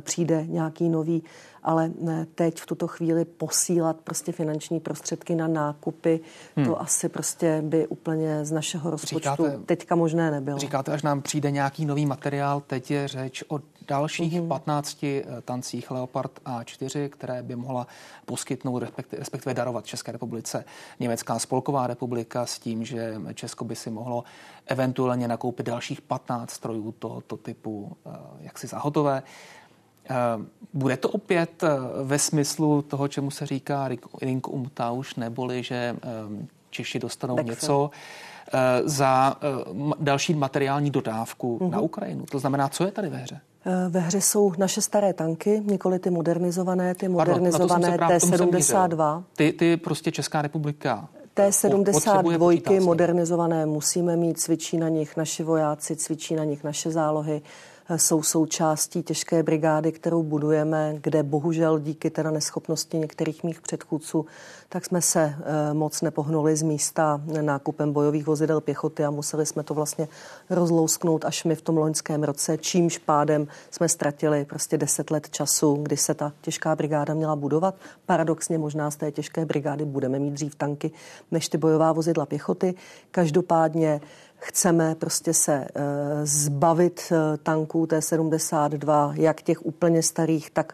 přijde 0.00 0.46
nějaký 0.46 0.88
nový 0.88 1.22
ale 1.62 1.90
teď 2.34 2.60
v 2.60 2.66
tuto 2.66 2.86
chvíli 2.86 3.24
posílat 3.24 3.96
prostě 4.04 4.32
finanční 4.32 4.80
prostředky 4.80 5.34
na 5.34 5.48
nákupy, 5.48 6.20
hmm. 6.56 6.66
to 6.66 6.80
asi 6.80 7.08
prostě 7.08 7.62
by 7.62 7.86
úplně 7.86 8.44
z 8.44 8.52
našeho 8.52 8.90
rozpočtu 8.90 9.18
říkáte, 9.18 9.58
teďka 9.66 9.94
možné 9.94 10.30
nebylo. 10.30 10.58
Říkáte, 10.58 10.92
až 10.92 11.02
nám 11.02 11.22
přijde 11.22 11.50
nějaký 11.50 11.86
nový 11.86 12.06
materiál, 12.06 12.60
teď 12.60 12.90
je 12.90 13.08
řeč 13.08 13.44
o 13.48 13.60
dalších 13.88 14.32
hmm 14.32 14.48
15 14.48 15.04
eh, 15.04 15.24
tancích 15.44 15.90
Leopard 15.90 16.32
A4, 16.44 17.08
které 17.08 17.42
by 17.42 17.56
mohla 17.56 17.86
poskytnout, 18.26 18.82
respektive 19.12 19.54
darovat 19.54 19.86
České 19.86 20.12
republice 20.12 20.64
Německá 21.00 21.38
spolková 21.38 21.86
republika 21.86 22.46
s 22.46 22.58
tím, 22.58 22.84
že 22.84 23.14
Česko 23.34 23.64
by 23.64 23.76
si 23.76 23.90
mohlo 23.90 24.24
eventuálně 24.66 25.28
nakoupit 25.28 25.66
dalších 25.66 26.00
15 26.00 26.50
strojů 26.50 26.92
tohoto 26.92 27.36
typu 27.36 27.96
eh, 28.06 28.10
jaksi 28.40 28.66
zahotové. 28.66 29.22
Bude 30.72 30.96
to 30.96 31.08
opět 31.08 31.62
eh, 31.62 31.68
ve 32.04 32.18
smyslu 32.18 32.82
toho, 32.82 33.08
čemu 33.08 33.30
se 33.30 33.46
říká 33.46 33.88
Ring 34.22 34.48
Umtausch, 34.48 35.16
neboli 35.16 35.62
že 35.62 35.96
eh, 36.02 36.46
Češi 36.70 36.98
dostanou 36.98 37.36
Backfill. 37.36 37.54
něco 37.54 37.90
za 38.84 39.36
další 40.00 40.34
materiální 40.34 40.90
dodávku 40.90 41.58
uh-huh. 41.58 41.70
na 41.70 41.80
Ukrajinu. 41.80 42.24
To 42.30 42.38
znamená, 42.38 42.68
co 42.68 42.84
je 42.84 42.90
tady 42.90 43.08
ve 43.08 43.16
hře? 43.16 43.40
Ve 43.88 44.00
hře 44.00 44.20
jsou 44.20 44.52
naše 44.58 44.80
staré 44.80 45.12
tanky, 45.12 45.62
nikoli 45.64 45.98
ty 45.98 46.10
modernizované, 46.10 46.94
ty 46.94 47.08
modernizované 47.08 47.98
Pardon, 47.98 48.08
T-72. 48.08 49.22
Ty, 49.36 49.52
ty 49.52 49.76
prostě 49.76 50.12
Česká 50.12 50.42
republika 50.42 51.08
T-72 51.38 52.84
modernizované 52.84 53.66
musíme 53.66 54.16
mít, 54.16 54.40
cvičí 54.40 54.76
na 54.76 54.88
nich 54.88 55.16
naši 55.16 55.42
vojáci, 55.42 55.96
cvičí 55.96 56.34
na 56.34 56.44
nich 56.44 56.64
naše 56.64 56.90
zálohy 56.90 57.42
jsou 57.96 58.22
součástí 58.22 59.02
těžké 59.02 59.42
brigády, 59.42 59.92
kterou 59.92 60.22
budujeme, 60.22 60.94
kde 61.00 61.22
bohužel 61.22 61.78
díky 61.78 62.10
teda 62.10 62.30
neschopnosti 62.30 62.98
některých 62.98 63.44
mých 63.44 63.60
předchůdců, 63.60 64.26
tak 64.68 64.84
jsme 64.84 65.02
se 65.02 65.34
eh, 65.38 65.74
moc 65.74 66.02
nepohnuli 66.02 66.56
z 66.56 66.62
místa 66.62 67.20
nákupem 67.40 67.92
bojových 67.92 68.26
vozidel 68.26 68.60
pěchoty 68.60 69.04
a 69.04 69.10
museli 69.10 69.46
jsme 69.46 69.62
to 69.62 69.74
vlastně 69.74 70.08
rozlousknout 70.50 71.24
až 71.24 71.44
my 71.44 71.54
v 71.54 71.62
tom 71.62 71.76
loňském 71.76 72.22
roce, 72.22 72.58
čímž 72.58 72.98
pádem 72.98 73.46
jsme 73.70 73.88
ztratili 73.88 74.44
prostě 74.44 74.78
deset 74.78 75.10
let 75.10 75.30
času, 75.30 75.74
kdy 75.82 75.96
se 75.96 76.14
ta 76.14 76.32
těžká 76.40 76.76
brigáda 76.76 77.14
měla 77.14 77.36
budovat. 77.36 77.74
Paradoxně 78.06 78.58
možná 78.58 78.90
z 78.90 78.96
té 78.96 79.12
těžké 79.12 79.44
brigády 79.46 79.84
budeme 79.84 80.18
mít 80.18 80.30
dřív 80.30 80.54
tanky 80.54 80.90
než 81.30 81.48
ty 81.48 81.58
bojová 81.58 81.92
vozidla 81.92 82.26
pěchoty. 82.26 82.74
Každopádně 83.10 84.00
chceme 84.38 84.94
prostě 84.94 85.34
se 85.34 85.54
e, 85.54 85.66
zbavit 86.26 87.12
e, 87.12 87.36
tanků 87.36 87.86
T-72, 87.86 89.12
jak 89.16 89.42
těch 89.42 89.66
úplně 89.66 90.02
starých, 90.02 90.50
tak 90.50 90.72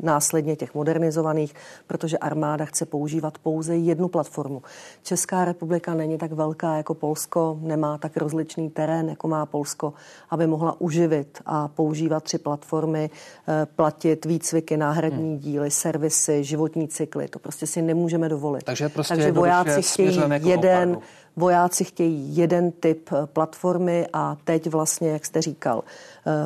následně 0.00 0.56
těch 0.56 0.74
modernizovaných, 0.74 1.54
protože 1.86 2.18
armáda 2.18 2.64
chce 2.64 2.86
používat 2.86 3.38
pouze 3.38 3.76
jednu 3.76 4.08
platformu. 4.08 4.62
Česká 5.02 5.44
republika 5.44 5.94
není 5.94 6.18
tak 6.18 6.32
velká 6.32 6.76
jako 6.76 6.94
Polsko, 6.94 7.58
nemá 7.60 7.98
tak 7.98 8.16
rozličný 8.16 8.70
terén, 8.70 9.08
jako 9.08 9.28
má 9.28 9.46
Polsko, 9.46 9.92
aby 10.30 10.46
mohla 10.46 10.80
uživit 10.80 11.38
a 11.46 11.68
používat 11.68 12.22
tři 12.22 12.38
platformy, 12.38 13.10
e, 13.48 13.66
platit 13.66 14.24
výcviky, 14.24 14.76
náhradní 14.76 15.30
hmm. 15.30 15.38
díly, 15.38 15.70
servisy, 15.70 16.44
životní 16.44 16.88
cykly. 16.88 17.28
To 17.28 17.38
prostě 17.38 17.66
si 17.66 17.82
nemůžeme 17.82 18.28
dovolit. 18.28 18.64
Takže, 18.64 18.88
prostě 18.88 19.14
Takže 19.14 19.32
vojáci 19.32 19.82
chtějí 19.82 20.20
jeden, 20.42 20.88
opravdu 20.88 21.02
Vojáci 21.36 21.84
chtějí 21.84 22.36
jeden 22.36 22.72
typ 22.72 23.10
eh, 23.12 23.26
platformy 23.26 24.06
a 24.12 24.36
teď 24.44 24.70
vlastně, 24.70 25.10
jak 25.10 25.26
jste 25.26 25.42
říkal, 25.42 25.84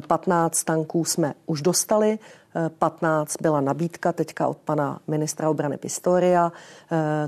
15 0.07 0.61
eh, 0.61 0.65
tanků 0.65 1.05
jsme 1.05 1.35
už 1.47 1.63
dostali. 1.63 2.19
15 2.79 3.37
byla 3.43 3.61
nabídka 3.61 4.13
teďka 4.13 4.49
od 4.49 4.57
pana 4.57 4.99
ministra 5.07 5.51
obrany 5.51 5.77
Pistoria, 5.77 6.53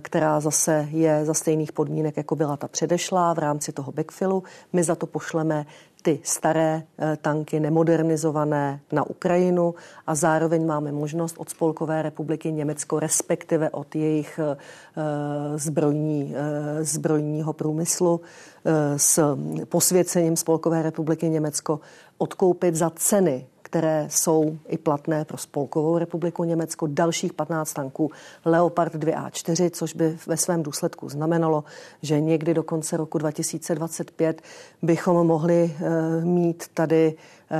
která 0.00 0.40
zase 0.40 0.88
je 0.90 1.24
za 1.24 1.34
stejných 1.34 1.72
podmínek, 1.72 2.16
jako 2.16 2.36
byla 2.36 2.56
ta 2.56 2.68
předešlá 2.68 3.34
v 3.34 3.38
rámci 3.38 3.72
toho 3.72 3.92
backfilu. 3.92 4.42
My 4.72 4.82
za 4.84 4.94
to 4.94 5.06
pošleme 5.06 5.66
ty 6.02 6.20
staré 6.22 6.82
eh, 6.98 7.16
tanky 7.20 7.60
nemodernizované 7.60 8.80
na 8.92 9.02
Ukrajinu 9.06 9.74
a 10.06 10.14
zároveň 10.14 10.66
máme 10.66 10.92
možnost 10.92 11.34
od 11.38 11.48
Spolkové 11.48 12.02
republiky 12.02 12.52
Německo, 12.52 13.00
respektive 13.00 13.70
od 13.70 13.94
jejich 13.94 14.40
eh, 14.42 14.56
zbrojní, 15.58 16.34
eh, 16.36 16.84
zbrojního 16.84 17.52
průmyslu 17.52 18.20
s 18.96 19.36
posvěcením 19.64 20.36
Spolkové 20.36 20.82
republiky 20.82 21.28
Německo 21.28 21.80
odkoupit 22.18 22.74
za 22.74 22.90
ceny, 22.90 23.46
které 23.68 24.06
jsou 24.10 24.58
i 24.68 24.78
platné 24.78 25.24
pro 25.24 25.38
Spolkovou 25.38 25.98
republiku 25.98 26.44
Německo, 26.44 26.86
dalších 26.86 27.32
15 27.32 27.72
tanků 27.72 28.10
Leopard 28.44 28.94
2A4, 28.94 29.70
což 29.70 29.94
by 29.94 30.18
ve 30.26 30.36
svém 30.36 30.62
důsledku 30.62 31.08
znamenalo, 31.08 31.64
že 32.02 32.20
někdy 32.20 32.54
do 32.54 32.62
konce 32.62 32.96
roku 32.96 33.18
2025 33.18 34.42
bychom 34.82 35.26
mohli 35.26 35.76
eh, 35.80 36.24
mít 36.24 36.64
tady 36.74 37.14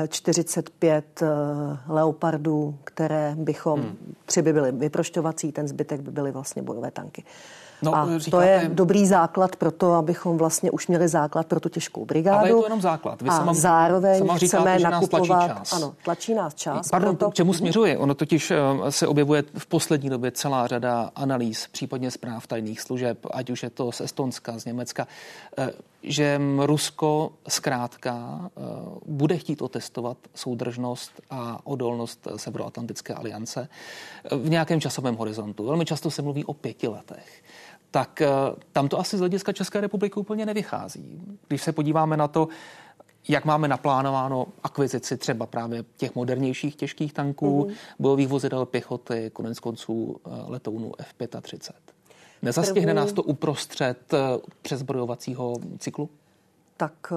45 0.08 1.22
eh, 1.22 1.26
eh, 1.26 1.92
Leopardů, 1.92 2.78
které 2.84 3.34
bychom, 3.38 3.80
hmm. 3.80 4.14
tři 4.24 4.42
by 4.42 4.52
byly 4.52 4.72
vyprošťovací, 4.72 5.52
ten 5.52 5.68
zbytek 5.68 6.00
by 6.00 6.10
byly 6.10 6.30
vlastně 6.30 6.62
bojové 6.62 6.90
tanky. 6.90 7.24
No, 7.82 7.96
a 7.96 8.18
říkáte... 8.18 8.30
to 8.30 8.40
je 8.40 8.70
dobrý 8.72 9.06
základ 9.06 9.56
pro 9.56 9.70
to, 9.70 9.92
abychom 9.92 10.38
vlastně 10.38 10.70
už 10.70 10.86
měli 10.86 11.08
základ 11.08 11.46
pro 11.46 11.60
tu 11.60 11.68
těžkou 11.68 12.04
brigádu. 12.04 12.38
Ale 12.38 12.48
je 12.48 12.54
to 12.54 12.64
jenom 12.64 12.80
základ. 12.80 13.22
Vy 13.22 13.28
a 13.28 13.36
sama, 13.36 13.54
zároveň 13.54 14.18
sama 14.18 14.38
říkáte, 14.38 14.76
chceme 14.76 14.90
nakupovat. 14.90 15.46
Tlačí 15.46 15.58
čas. 15.58 15.72
Ano, 15.72 15.94
tlačí 16.04 16.34
nás 16.34 16.54
čas. 16.54 16.88
Pardon, 16.88 17.16
proto... 17.16 17.30
k 17.30 17.34
čemu 17.34 17.52
směřuje? 17.52 17.98
Ono 17.98 18.14
totiž 18.14 18.50
eh, 18.50 18.56
se 18.88 19.06
objevuje 19.06 19.44
v 19.58 19.66
poslední 19.66 20.10
době 20.10 20.30
celá 20.30 20.66
řada 20.66 21.10
analýz, 21.14 21.66
případně 21.72 22.10
zpráv 22.10 22.46
tajných 22.46 22.80
služeb, 22.80 23.18
ať 23.30 23.50
už 23.50 23.62
je 23.62 23.70
to 23.70 23.92
z 23.92 24.00
Estonska, 24.00 24.58
z 24.58 24.64
Německa, 24.64 25.06
eh, 25.58 25.70
že 26.02 26.40
Rusko 26.58 27.32
zkrátka 27.48 28.40
eh, 28.44 28.60
bude 29.06 29.36
chtít 29.36 29.62
otestovat 29.62 30.16
soudržnost 30.34 31.12
a 31.30 31.58
odolnost 31.64 32.28
Severoatlantické 32.36 33.14
aliance 33.14 33.68
v 34.30 34.50
nějakém 34.50 34.80
časovém 34.80 35.16
horizontu. 35.16 35.66
Velmi 35.66 35.84
často 35.84 36.10
se 36.10 36.22
mluví 36.22 36.44
o 36.44 36.54
pěti 36.54 36.88
letech 36.88 37.42
tak 37.90 38.22
eh, 38.22 38.28
tam 38.72 38.88
to 38.88 38.98
asi 38.98 39.16
z 39.16 39.20
hlediska 39.20 39.52
České 39.52 39.80
republiky 39.80 40.14
úplně 40.20 40.46
nevychází. 40.46 41.20
Když 41.48 41.62
se 41.62 41.72
podíváme 41.72 42.16
na 42.16 42.28
to, 42.28 42.48
jak 43.28 43.44
máme 43.44 43.68
naplánováno 43.68 44.46
akvizici 44.62 45.16
třeba 45.16 45.46
právě 45.46 45.84
těch 45.96 46.14
modernějších 46.14 46.76
těžkých 46.76 47.12
tanků, 47.12 47.64
mm-hmm. 47.64 47.74
bojových 47.98 48.28
vozidel 48.28 48.66
pěchoty, 48.66 49.30
konec 49.32 49.60
konců 49.60 50.16
eh, 50.26 50.30
letounů 50.46 50.92
F-35. 50.98 51.72
Nezastihne 52.42 52.86
První... 52.86 52.96
nás 52.96 53.12
to 53.12 53.22
uprostřed 53.22 54.14
eh, 54.14 54.18
přezbrojovacího 54.62 55.54
cyklu? 55.78 56.10
Tak 56.76 57.12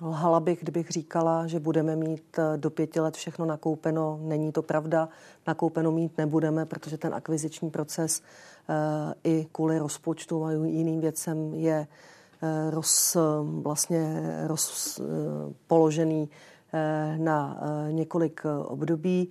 Lhala 0.00 0.40
bych, 0.40 0.60
kdybych 0.60 0.90
říkala, 0.90 1.46
že 1.46 1.60
budeme 1.60 1.96
mít 1.96 2.38
do 2.56 2.70
pěti 2.70 3.00
let 3.00 3.14
všechno 3.14 3.46
nakoupeno. 3.46 4.18
Není 4.22 4.52
to 4.52 4.62
pravda. 4.62 5.08
Nakoupeno 5.46 5.92
mít 5.92 6.18
nebudeme, 6.18 6.66
protože 6.66 6.98
ten 6.98 7.14
akviziční 7.14 7.70
proces 7.70 8.22
i 9.24 9.46
kvůli 9.52 9.78
rozpočtu 9.78 10.44
a 10.44 10.52
jiným 10.52 11.00
věcem 11.00 11.54
je 11.54 11.86
eh, 12.42 12.70
roz, 12.70 13.16
vlastně 13.62 14.22
rozpoložený 14.46 16.28
eh, 16.72 17.16
na 17.18 17.60
eh, 17.60 17.92
několik 17.92 18.42
období. 18.64 19.30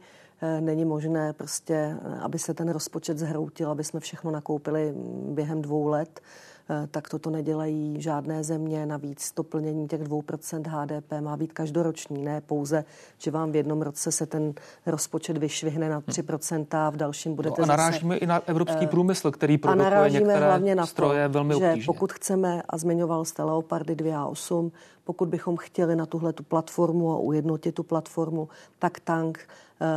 Není 0.60 0.86
možné 0.86 1.34
prostě, 1.34 1.98
aby 2.22 2.40
se 2.40 2.54
ten 2.54 2.70
rozpočet 2.70 3.18
zhroutil, 3.18 3.72
aby 3.72 3.84
jsme 3.84 4.00
všechno 4.00 4.32
nakoupili 4.32 4.94
během 5.30 5.62
dvou 5.62 5.88
let. 5.88 6.22
Eh, 6.70 6.88
tak 6.92 7.10
toto 7.10 7.30
nedělají 7.30 8.02
žádné 8.02 8.44
země. 8.44 8.86
Navíc 8.86 9.32
to 9.32 9.44
plnění 9.44 9.88
těch 9.88 10.02
2% 10.02 10.68
HDP 10.68 11.22
má 11.22 11.38
být 11.38 11.54
každoroční, 11.54 12.24
ne 12.24 12.42
pouze, 12.42 12.86
že 13.18 13.32
vám 13.32 13.52
v 13.52 13.56
jednom 13.56 13.82
roce 13.82 14.12
se 14.12 14.26
ten 14.26 14.54
rozpočet 14.86 15.38
vyšvihne 15.38 15.90
na 15.90 16.02
3% 16.02 16.66
a 16.78 16.90
v 16.90 16.96
dalším 16.96 17.36
budete 17.36 17.62
no 17.62 17.64
a 17.64 17.68
narážíme 17.68 18.16
zase, 18.16 18.24
i 18.24 18.28
na 18.28 18.42
evropský 18.46 18.86
eh, 18.86 18.88
průmysl, 18.88 19.32
který 19.32 19.58
produkuje 19.58 20.10
některé 20.10 20.46
hlavně 20.46 20.76
na 20.76 20.86
stroje 20.86 21.28
to, 21.28 21.34
velmi 21.34 21.54
že 21.54 21.68
obtížně. 21.70 21.86
pokud 21.86 22.14
chceme, 22.14 22.62
a 22.70 22.78
zmiňoval 22.78 23.26
jste 23.26 23.44
Leopardy 23.44 23.96
2 23.96 24.22
a 24.22 24.26
8, 24.26 24.72
pokud 25.04 25.30
bychom 25.30 25.58
chtěli 25.58 25.96
na 25.96 26.06
tuhle 26.06 26.34
tu 26.34 26.44
platformu 26.44 27.12
a 27.12 27.18
ujednotit 27.18 27.72
tu 27.72 27.84
platformu, 27.84 28.50
tak 28.80 29.00
tank 29.00 29.40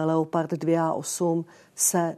Leopard 0.05 0.51
2 0.51 0.88
a 0.88 0.92
8 0.92 1.44
se 1.75 2.16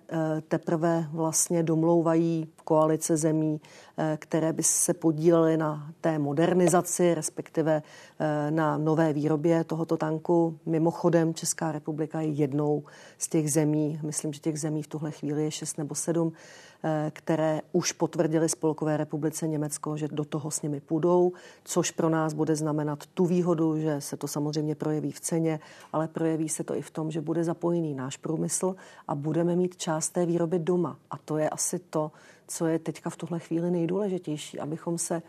teprve 0.48 1.08
vlastně 1.12 1.62
domlouvají 1.62 2.48
koalice 2.68 3.16
zemí, 3.16 3.60
eh, 3.96 4.16
které 4.20 4.52
by 4.52 4.62
se 4.62 4.94
podílely 4.94 5.56
na 5.56 5.90
té 6.00 6.18
modernizaci, 6.18 7.14
respektive 7.14 7.82
eh, 8.18 8.50
na 8.50 8.78
nové 8.78 9.12
výrobě 9.12 9.64
tohoto 9.64 9.96
tanku. 9.96 10.58
Mimochodem, 10.66 11.34
Česká 11.34 11.72
republika 11.72 12.20
je 12.20 12.28
jednou 12.28 12.82
z 13.18 13.28
těch 13.28 13.52
zemí, 13.52 14.00
myslím, 14.02 14.32
že 14.32 14.40
těch 14.40 14.60
zemí 14.60 14.82
v 14.82 14.86
tuhle 14.86 15.10
chvíli 15.10 15.44
je 15.44 15.50
šest 15.50 15.78
nebo 15.78 15.94
sedm, 15.94 16.32
Eh, 16.77 16.77
které 17.10 17.60
už 17.72 17.92
potvrdili 17.92 18.48
Spolkové 18.48 18.96
republice 18.96 19.48
Německo, 19.48 19.96
že 19.96 20.08
do 20.08 20.24
toho 20.24 20.50
s 20.50 20.62
nimi 20.62 20.80
půjdou, 20.80 21.32
což 21.64 21.90
pro 21.90 22.08
nás 22.08 22.34
bude 22.34 22.56
znamenat 22.56 23.06
tu 23.06 23.26
výhodu, 23.26 23.78
že 23.78 24.00
se 24.00 24.16
to 24.16 24.28
samozřejmě 24.28 24.74
projeví 24.74 25.12
v 25.12 25.20
ceně, 25.20 25.60
ale 25.92 26.08
projeví 26.08 26.48
se 26.48 26.64
to 26.64 26.74
i 26.74 26.82
v 26.82 26.90
tom, 26.90 27.10
že 27.10 27.20
bude 27.20 27.44
zapojený 27.44 27.94
náš 27.94 28.16
průmysl 28.16 28.76
a 29.08 29.14
budeme 29.14 29.56
mít 29.56 29.76
část 29.76 30.10
té 30.10 30.26
výroby 30.26 30.58
doma. 30.58 30.96
A 31.10 31.18
to 31.18 31.38
je 31.38 31.50
asi 31.50 31.78
to, 31.78 32.12
co 32.48 32.66
je 32.66 32.78
teďka 32.78 33.10
v 33.10 33.16
tuhle 33.16 33.38
chvíli 33.38 33.70
nejdůležitější, 33.70 34.60
abychom 34.60 34.98
se 34.98 35.22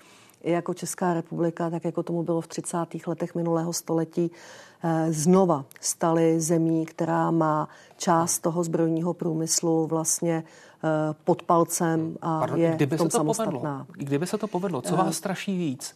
i 0.44 0.52
jako 0.52 0.74
Česká 0.74 1.14
republika, 1.14 1.70
tak 1.70 1.86
jako 1.86 2.04
tomu 2.04 2.24
bylo 2.24 2.42
v 2.42 2.48
30. 2.48 2.78
letech 3.08 3.36
minulého 3.36 3.74
století, 3.74 4.32
eh, 4.84 5.08
znova 5.14 5.66
stali 5.82 6.42
zemí, 6.42 6.86
která 6.86 7.32
má 7.32 7.70
část 7.98 8.40
toho 8.40 8.64
zbrojního 8.64 9.14
průmyslu 9.14 9.88
vlastně 9.88 10.44
Eh, 10.44 10.69
pod 11.24 11.44
palcem 11.44 12.18
a 12.22 12.40
Pardon, 12.40 12.60
je 12.60 12.72
kdyby 12.76 12.96
v 12.96 13.00
tom 13.00 13.08
se 13.08 13.12
to 13.12 13.18
samostatná. 13.18 13.86
Povedlo, 13.88 14.06
kdyby 14.06 14.28
se 14.28 14.38
to 14.38 14.48
povedlo, 14.48 14.82
co 14.82 14.96
vás 14.96 15.18
straší 15.18 15.58
víc? 15.58 15.96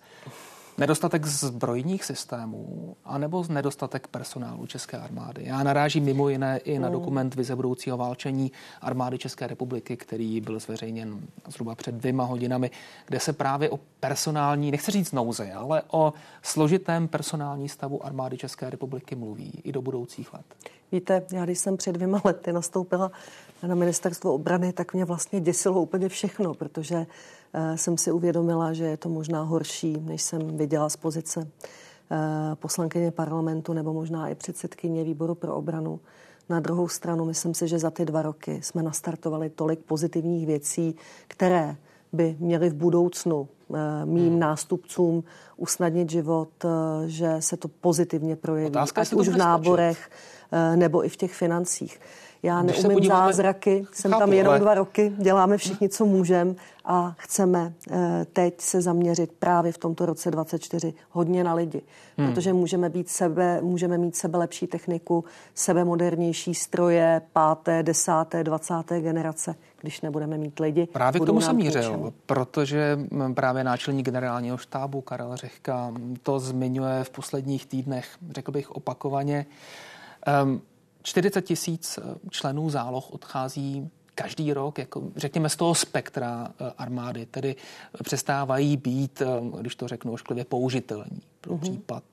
Nedostatek 0.78 1.26
zbrojních 1.26 2.04
systémů 2.04 2.96
anebo 3.06 3.46
nedostatek 3.50 4.08
personálu 4.08 4.66
České 4.66 4.98
armády. 4.98 5.42
Já 5.46 5.64
narážím 5.64 6.04
mimo 6.04 6.30
jiné 6.30 6.58
i 6.58 6.80
na 6.80 6.88
hmm. 6.88 6.94
dokument 6.94 7.36
vize 7.36 7.56
budoucího 7.56 7.98
válčení 7.98 8.52
armády 8.82 9.18
České 9.18 9.48
republiky, 9.48 9.98
který 9.98 10.42
byl 10.42 10.60
zveřejněn 10.60 11.20
zhruba 11.48 11.76
před 11.76 11.96
dvěma 11.96 12.24
hodinami, 12.24 12.72
kde 13.06 13.20
se 13.20 13.34
právě 13.34 13.70
o 13.70 13.80
personální, 14.00 14.72
nechci 14.72 14.92
říct 14.92 15.12
nouze, 15.12 15.54
ale 15.54 15.82
o 15.92 16.14
složitém 16.42 17.08
personální 17.08 17.70
stavu 17.70 18.06
armády 18.06 18.38
České 18.38 18.70
republiky 18.70 19.16
mluví 19.16 19.62
i 19.64 19.72
do 19.72 19.82
budoucích 19.82 20.34
let. 20.34 20.46
Víte, 20.92 21.24
já 21.32 21.46
když 21.46 21.60
jsem 21.60 21.78
před 21.78 21.92
dvěma 21.92 22.22
lety 22.24 22.54
nastoupila 22.54 23.12
na 23.68 23.76
ministerstvo 23.76 24.34
obrany, 24.34 24.74
tak 24.74 24.94
mě 24.94 25.06
vlastně 25.06 25.40
děsilo 25.42 25.82
úplně 25.82 26.10
všechno, 26.10 26.54
protože 26.54 27.06
jsem 27.76 27.98
si 27.98 28.12
uvědomila, 28.12 28.74
že 28.74 28.84
je 28.84 28.98
to 28.98 29.10
možná 29.10 29.42
horší, 29.42 29.98
než 30.02 30.22
jsem 30.22 30.58
viděla 30.58 30.90
z 30.90 30.96
pozice 30.96 31.48
eh, 32.12 32.18
poslankyně 32.56 33.12
parlamentu 33.12 33.74
nebo 33.74 33.94
možná 33.94 34.28
i 34.28 34.36
předsedkyně 34.36 35.04
výboru 35.04 35.36
pro 35.36 35.56
obranu. 35.56 36.00
Na 36.50 36.60
druhou 36.60 36.88
stranu 36.88 37.26
myslím 37.26 37.54
si, 37.54 37.68
že 37.68 37.80
za 37.80 37.92
ty 37.92 38.06
dva 38.06 38.22
roky 38.22 38.60
jsme 38.64 38.84
nastartovali 38.84 39.50
tolik 39.50 39.80
pozitivních 39.80 40.48
věcí, 40.48 40.96
které 41.28 41.76
by 42.14 42.36
měly 42.40 42.70
v 42.70 42.74
budoucnu 42.74 43.48
eh, 43.74 44.06
mým 44.06 44.30
hmm. 44.30 44.40
nástupcům 44.40 45.24
usnadnit 45.58 46.10
život, 46.10 46.50
že 47.06 47.36
se 47.40 47.58
to 47.58 47.68
pozitivně 47.68 48.36
projeví. 48.36 48.70
Otázka, 48.70 49.02
ať 49.02 49.14
už 49.14 49.28
v 49.28 49.38
náborech, 49.38 50.10
nebo 50.76 51.06
i 51.06 51.10
v 51.10 51.18
těch 51.18 51.34
financích. 51.34 52.00
Já 52.44 52.62
Když 52.62 52.78
neumím 52.78 52.96
podíváme... 52.96 53.34
zázraky, 53.34 53.86
jsem 53.92 54.12
Chápu, 54.12 54.20
tam 54.20 54.34
jenom 54.34 54.52
ale... 54.52 54.60
dva 54.60 54.74
roky, 54.74 55.14
děláme 55.18 55.58
všichni, 55.58 55.90
co 55.90 56.06
můžeme 56.06 56.56
a 56.86 57.16
chceme 57.18 57.74
eh, 57.92 58.26
teď 58.34 58.62
se 58.62 58.82
zaměřit 58.82 59.32
právě 59.40 59.72
v 59.72 59.78
tomto 59.78 60.06
roce 60.06 60.32
24 60.32 60.94
hodně 61.12 61.44
na 61.44 61.54
lidi, 61.54 61.82
hmm. 62.18 62.28
protože 62.28 62.54
můžeme 62.54 62.90
být 62.90 63.10
sebe, 63.10 63.62
můžeme 63.62 63.98
mít 63.98 64.16
sebe 64.16 64.38
lepší 64.38 64.68
techniku, 64.68 65.24
sebe 65.56 65.84
modernější 65.84 66.54
stroje, 66.56 67.22
páté, 67.34 67.84
desáté, 67.84 68.44
dvacáté 68.44 69.02
generace, 69.02 69.56
když 69.82 70.02
nebudeme 70.02 70.38
mít 70.38 70.60
lidi. 70.60 70.86
Právě 70.86 71.22
k 71.22 71.26
tomu 71.26 71.42
jsem 71.42 71.56
mířil, 71.56 72.14
protože 72.26 73.00
právě 73.34 73.64
náčelník 73.64 74.06
generálního 74.06 74.58
štábu 74.58 75.02
Karel 75.02 75.36
Řehka 75.36 75.94
to 76.24 76.40
zmiňuje 76.40 77.04
v 77.04 77.10
posledních 77.10 77.66
týdnech, 77.66 78.08
řekl 78.32 78.52
bych 78.52 78.72
opakovaně. 78.72 79.46
Um, 80.44 80.62
40 81.04 81.42
tisíc 81.42 81.98
eh, 81.98 82.30
členů 82.30 82.70
záloh 82.70 83.14
odchází 83.14 83.90
každý 84.16 84.54
rok, 84.54 84.78
jako 84.78 85.04
řekněme 85.16 85.50
z 85.50 85.56
toho 85.56 85.76
spektra 85.76 86.48
eh, 86.48 86.72
armády, 86.78 87.26
tedy 87.26 87.56
přestávají 88.04 88.78
být, 88.78 89.22
eh, 89.22 89.26
když 89.60 89.76
to 89.76 89.88
řeknu 89.88 90.12
ošklivě, 90.14 90.46
použitelní 90.46 91.22
pro 91.42 91.54
mm-hmm. 91.54 91.60
případ 91.60 92.04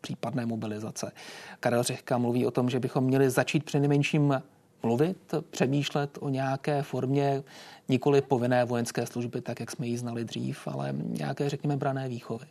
případné 0.00 0.46
mobilizace. 0.46 1.12
Karel 1.60 1.82
Řehka 1.82 2.18
mluví 2.18 2.46
o 2.46 2.50
tom, 2.50 2.70
že 2.70 2.80
bychom 2.80 3.04
měli 3.04 3.30
začít 3.30 3.64
přinejmenším 3.64 4.42
mluvit, 4.82 5.34
přemýšlet 5.50 6.18
o 6.20 6.28
nějaké 6.28 6.82
formě 6.82 7.42
nikoli 7.88 8.20
povinné 8.20 8.64
vojenské 8.64 9.06
služby, 9.06 9.40
tak 9.40 9.60
jak 9.60 9.70
jsme 9.70 9.86
ji 9.86 9.98
znali 9.98 10.24
dřív, 10.24 10.66
ale 10.66 10.92
nějaké, 10.92 11.48
řekněme, 11.48 11.76
brané 11.76 12.08
výchovy. 12.08 12.46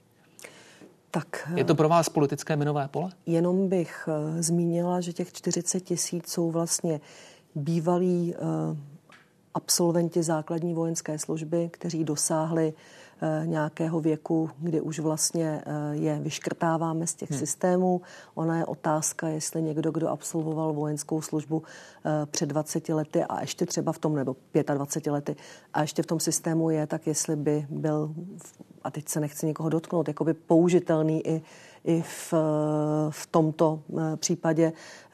Tak, 1.15 1.51
je 1.56 1.63
to 1.63 1.75
pro 1.75 1.89
vás 1.89 2.10
politické 2.10 2.56
minové 2.56 2.88
pole? 2.88 3.12
Jenom 3.25 3.69
bych 3.69 4.08
uh, 4.08 4.41
zmínila, 4.41 5.01
že 5.01 5.13
těch 5.13 5.34
40 5.34 5.80
tisíc 5.80 6.32
jsou 6.32 6.51
vlastně 6.51 6.99
bývalí 7.56 8.36
uh, 8.36 8.78
absolventi 9.54 10.23
základní 10.23 10.73
vojenské 10.73 11.19
služby, 11.19 11.69
kteří 11.73 12.04
dosáhli 12.04 12.73
Eh, 12.73 13.04
nějakého 13.45 13.99
věku, 13.99 14.49
kdy 14.58 14.82
už 14.82 14.99
vlastně 14.99 15.63
eh, 15.65 15.95
je 15.95 16.19
vyškrtáváme 16.19 17.08
z 17.08 17.15
těch 17.15 17.30
hmm. 17.30 17.39
systémů. 17.39 18.01
Ona 18.36 18.58
je 18.58 18.65
otázka, 18.65 19.28
jestli 19.28 19.62
někdo, 19.62 19.91
kdo 19.91 20.10
absolvoval 20.10 20.73
vojenskou 20.73 21.21
službu 21.21 21.63
eh, 22.06 22.25
před 22.25 22.45
20 22.45 22.89
lety 22.89 23.23
a 23.23 23.41
ještě 23.41 23.65
třeba 23.65 23.91
v 23.91 23.99
tom, 23.99 24.15
nebo 24.15 24.36
25 24.73 25.12
lety, 25.12 25.36
a 25.73 25.82
ještě 25.82 26.04
v 26.04 26.06
tom 26.06 26.19
systému 26.19 26.69
je, 26.69 26.88
tak 26.88 27.08
jestli 27.08 27.36
by 27.36 27.67
byl, 27.69 28.13
a 28.84 28.91
teď 28.91 29.10
se 29.10 29.19
nechci 29.19 29.45
někoho 29.45 29.69
dotknout, 29.69 30.08
jakoby 30.08 30.34
použitelný 30.34 31.28
i 31.28 31.41
i 31.86 32.01
v, 32.01 32.34
v 33.10 33.28
tomto 33.28 33.82
případě. 34.15 34.73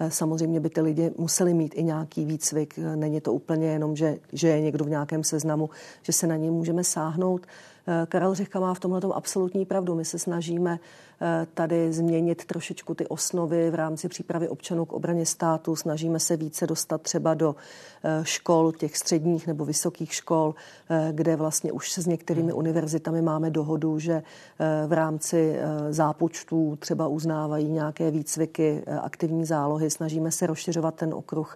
Samozřejmě 0.10 0.60
by 0.60 0.70
ty 0.70 0.82
lidi 0.82 1.12
museli 1.18 1.54
mít 1.54 1.74
i 1.76 1.84
nějaký 1.84 2.26
výcvik. 2.26 2.80
Není 2.96 3.22
to 3.22 3.34
úplně 3.34 3.68
jenom, 3.68 3.96
že, 3.96 4.18
že 4.34 4.48
je 4.48 4.62
někdo 4.62 4.86
v 4.86 4.90
nějakém 4.90 5.24
seznamu, 5.24 5.70
že 6.02 6.14
se 6.14 6.28
na 6.28 6.38
něj 6.38 6.52
můžeme 6.52 6.84
sáhnout. 6.84 7.48
Karel 8.08 8.36
Řehka 8.36 8.60
má 8.60 8.74
v 8.74 8.80
tomhle 8.80 9.02
absolutní 9.14 9.66
pravdu. 9.66 9.96
My 9.96 10.06
se 10.06 10.20
snažíme 10.20 10.80
tady 11.54 11.94
změnit 11.94 12.46
trošičku 12.46 12.94
ty 12.94 13.08
osnovy 13.08 13.72
v 13.72 13.76
rámci 13.76 14.08
přípravy 14.08 14.50
občanů 14.50 14.86
k 14.86 14.94
obraně 14.94 15.26
státu. 15.26 15.76
Snažíme 15.76 16.20
se 16.20 16.38
více 16.38 16.68
dostat 16.68 17.02
třeba 17.02 17.34
do 17.34 17.56
eh, 18.04 18.20
škol, 18.24 18.72
těch 18.72 18.98
středních 18.98 19.48
nebo 19.48 19.66
vysokých 19.66 20.14
škol, 20.14 20.56
kde 21.12 21.36
vlastně 21.36 21.72
už 21.72 21.92
se 21.92 22.02
s 22.02 22.08
některými 22.08 22.52
hmm. 22.52 22.60
univerzitami 22.60 23.22
máme 23.22 23.50
dohodu, 23.50 24.00
že 24.00 24.24
v 24.88 24.94
rámci 24.94 25.60
zápočtů 25.90 26.78
třeba 26.80 27.08
uznávají 27.08 27.70
nějaké 27.70 28.12
výcviky, 28.12 28.84
aktivní 29.02 29.46
zálohy. 29.46 29.90
Snažíme 29.90 30.32
se 30.32 30.48
rozšiřovat 30.48 30.96
ten 30.96 31.14
okruh 31.14 31.56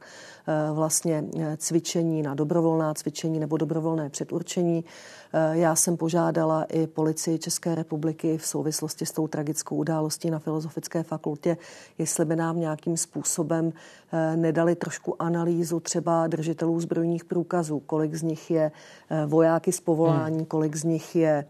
vlastně 0.73 1.23
cvičení 1.57 2.21
na 2.21 2.33
dobrovolná 2.33 2.93
cvičení 2.93 3.39
nebo 3.39 3.57
dobrovolné 3.57 4.09
předurčení. 4.09 4.85
Eh, 5.33 5.57
já 5.57 5.75
jsem 5.75 5.97
požádala 5.97 6.63
i 6.63 6.87
policii 6.87 7.39
České 7.39 7.75
republiky 7.75 8.37
v 8.37 8.47
souvislosti 8.47 9.05
s 9.05 9.11
tou 9.11 9.27
tragickou 9.27 9.54
událostí 9.75 10.29
na 10.29 10.39
Filozofické 10.39 11.03
fakultě, 11.03 11.57
jestli 11.97 12.25
by 12.25 12.35
nám 12.35 12.59
nějakým 12.59 12.97
způsobem 12.97 13.73
eh, 14.13 14.37
nedali 14.37 14.75
trošku 14.75 15.21
analýzu 15.21 15.79
třeba 15.79 16.27
držitelů 16.27 16.79
zbrojních 16.79 17.25
průkazů, 17.25 17.79
kolik 17.79 18.15
z 18.15 18.21
nich 18.23 18.51
je 18.51 18.71
eh, 19.09 19.25
vojáky 19.25 19.71
z 19.71 19.79
povolání, 19.79 20.37
hmm. 20.37 20.45
kolik 20.45 20.75
z 20.75 20.83
nich 20.83 21.15
je 21.15 21.45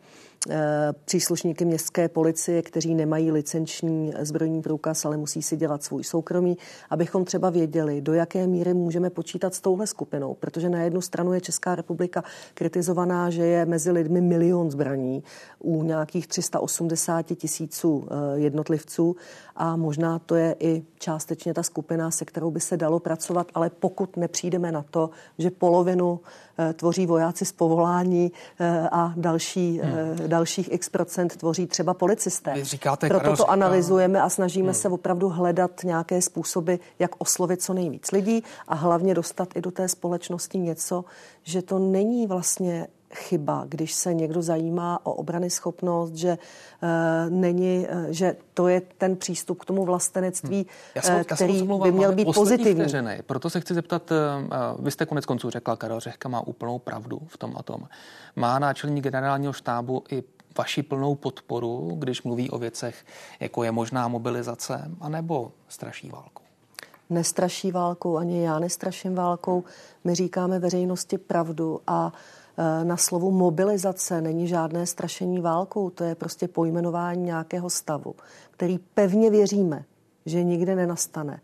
příslušníky 1.05 1.65
městské 1.65 2.09
policie, 2.09 2.61
kteří 2.61 2.95
nemají 2.95 3.31
licenční 3.31 4.13
zbrojní 4.19 4.61
průkaz, 4.61 5.05
ale 5.05 5.17
musí 5.17 5.41
si 5.41 5.57
dělat 5.57 5.83
svůj 5.83 6.03
soukromý, 6.03 6.57
abychom 6.89 7.25
třeba 7.25 7.49
věděli, 7.49 8.01
do 8.01 8.13
jaké 8.13 8.47
míry 8.47 8.73
můžeme 8.73 9.09
počítat 9.09 9.55
s 9.55 9.61
touhle 9.61 9.87
skupinou, 9.87 10.33
protože 10.33 10.69
na 10.69 10.81
jednu 10.81 11.01
stranu 11.01 11.33
je 11.33 11.41
Česká 11.41 11.75
republika 11.75 12.23
kritizovaná, 12.53 13.29
že 13.29 13.45
je 13.45 13.65
mezi 13.65 13.91
lidmi 13.91 14.21
milion 14.21 14.71
zbraní 14.71 15.23
u 15.59 15.83
nějakých 15.83 16.27
380 16.27 17.25
tisíců 17.35 18.07
eh, 18.07 18.39
jednotlivců. 18.39 19.15
A 19.55 19.75
možná 19.75 20.19
to 20.19 20.35
je 20.35 20.55
i 20.59 20.83
částečně 20.99 21.53
ta 21.53 21.63
skupina, 21.63 22.11
se 22.11 22.25
kterou 22.25 22.51
by 22.51 22.59
se 22.59 22.77
dalo 22.77 22.99
pracovat, 22.99 23.47
ale 23.53 23.69
pokud 23.69 24.17
nepřijdeme 24.17 24.71
na 24.71 24.85
to, 24.91 25.09
že 25.37 25.51
polovinu 25.51 26.19
eh, 26.23 26.44
tvoří 26.73 27.05
vojáci 27.05 27.45
z 27.45 27.51
povolání 27.51 28.31
a 28.91 29.13
další, 29.17 29.79
hmm 29.83 30.15
dalších 30.27 30.71
x 30.71 30.89
procent 30.89 31.35
tvoří 31.35 31.67
třeba 31.67 31.93
policisté. 31.93 32.53
Vy 32.53 32.63
říkáte, 32.63 33.07
Proto 33.07 33.37
to 33.37 33.49
analyzujeme 33.49 34.21
a 34.21 34.29
snažíme 34.29 34.71
hmm. 34.71 34.73
se 34.73 34.89
opravdu 34.89 35.29
hledat 35.29 35.71
nějaké 35.83 36.21
způsoby, 36.21 36.75
jak 36.99 37.11
oslovit 37.17 37.61
co 37.61 37.73
nejvíc 37.73 38.11
lidí 38.11 38.43
a 38.67 38.75
hlavně 38.75 39.13
dostat 39.13 39.49
i 39.55 39.61
do 39.61 39.71
té 39.71 39.87
společnosti 39.87 40.57
něco, 40.57 41.05
že 41.43 41.61
to 41.61 41.79
není 41.79 42.27
vlastně 42.27 42.87
chyba, 43.15 43.65
když 43.67 43.93
se 43.93 44.13
někdo 44.13 44.41
zajímá 44.41 44.99
o 45.03 45.13
obrany 45.13 45.49
schopnost, 45.49 46.15
že 46.15 46.37
uh, 46.37 46.89
není, 47.29 47.87
uh, 47.87 48.05
že 48.09 48.35
to 48.53 48.67
je 48.67 48.81
ten 48.97 49.15
přístup 49.15 49.59
k 49.59 49.65
tomu 49.65 49.85
vlastenectví, 49.85 50.57
hmm. 50.57 50.65
já 50.95 51.01
jsem, 51.01 51.15
uh, 51.15 51.23
který 51.23 51.59
já 51.59 51.77
by 51.77 51.91
měl 51.91 52.15
být 52.15 52.33
pozitivní. 52.33 52.81
Vteřiny. 52.81 53.23
Proto 53.25 53.49
se 53.49 53.59
chci 53.61 53.73
zeptat, 53.73 54.11
uh, 54.11 54.85
vy 54.85 54.91
jste 54.91 55.05
konec 55.05 55.25
konců 55.25 55.49
řekla, 55.49 55.75
Karel 55.75 55.99
Řehka 55.99 56.29
má 56.29 56.47
úplnou 56.47 56.79
pravdu 56.79 57.21
v 57.27 57.37
tom 57.37 57.53
a 57.57 57.63
tom. 57.63 57.81
Má 58.35 58.59
náčelník 58.59 59.03
generálního 59.03 59.53
štábu 59.53 60.03
i 60.11 60.23
vaši 60.57 60.83
plnou 60.83 61.15
podporu, 61.15 61.95
když 61.99 62.23
mluví 62.23 62.49
o 62.49 62.57
věcech, 62.57 63.05
jako 63.39 63.63
je 63.63 63.71
možná 63.71 64.07
mobilizace, 64.07 64.91
anebo 65.01 65.51
straší 65.67 66.09
válku? 66.09 66.43
Nestraší 67.09 67.71
válkou, 67.71 68.17
ani 68.17 68.43
já 68.43 68.59
nestraším 68.59 69.15
válkou. 69.15 69.63
My 70.03 70.15
říkáme 70.15 70.59
veřejnosti 70.59 71.17
pravdu 71.17 71.81
a 71.87 72.13
e, 72.13 72.44
na 72.83 72.97
slovu 72.97 73.31
mobilizace 73.31 74.21
není 74.21 74.47
žádné 74.47 74.85
strašení 74.85 75.39
válkou, 75.39 75.89
to 75.89 76.03
je 76.03 76.15
prostě 76.15 76.47
pojmenování 76.47 77.23
nějakého 77.23 77.69
stavu, 77.69 78.15
který 78.51 78.77
pevně 78.77 79.29
věříme, 79.29 79.83
že 80.25 80.43
nikdy 80.43 80.75
nenastane 80.75 81.41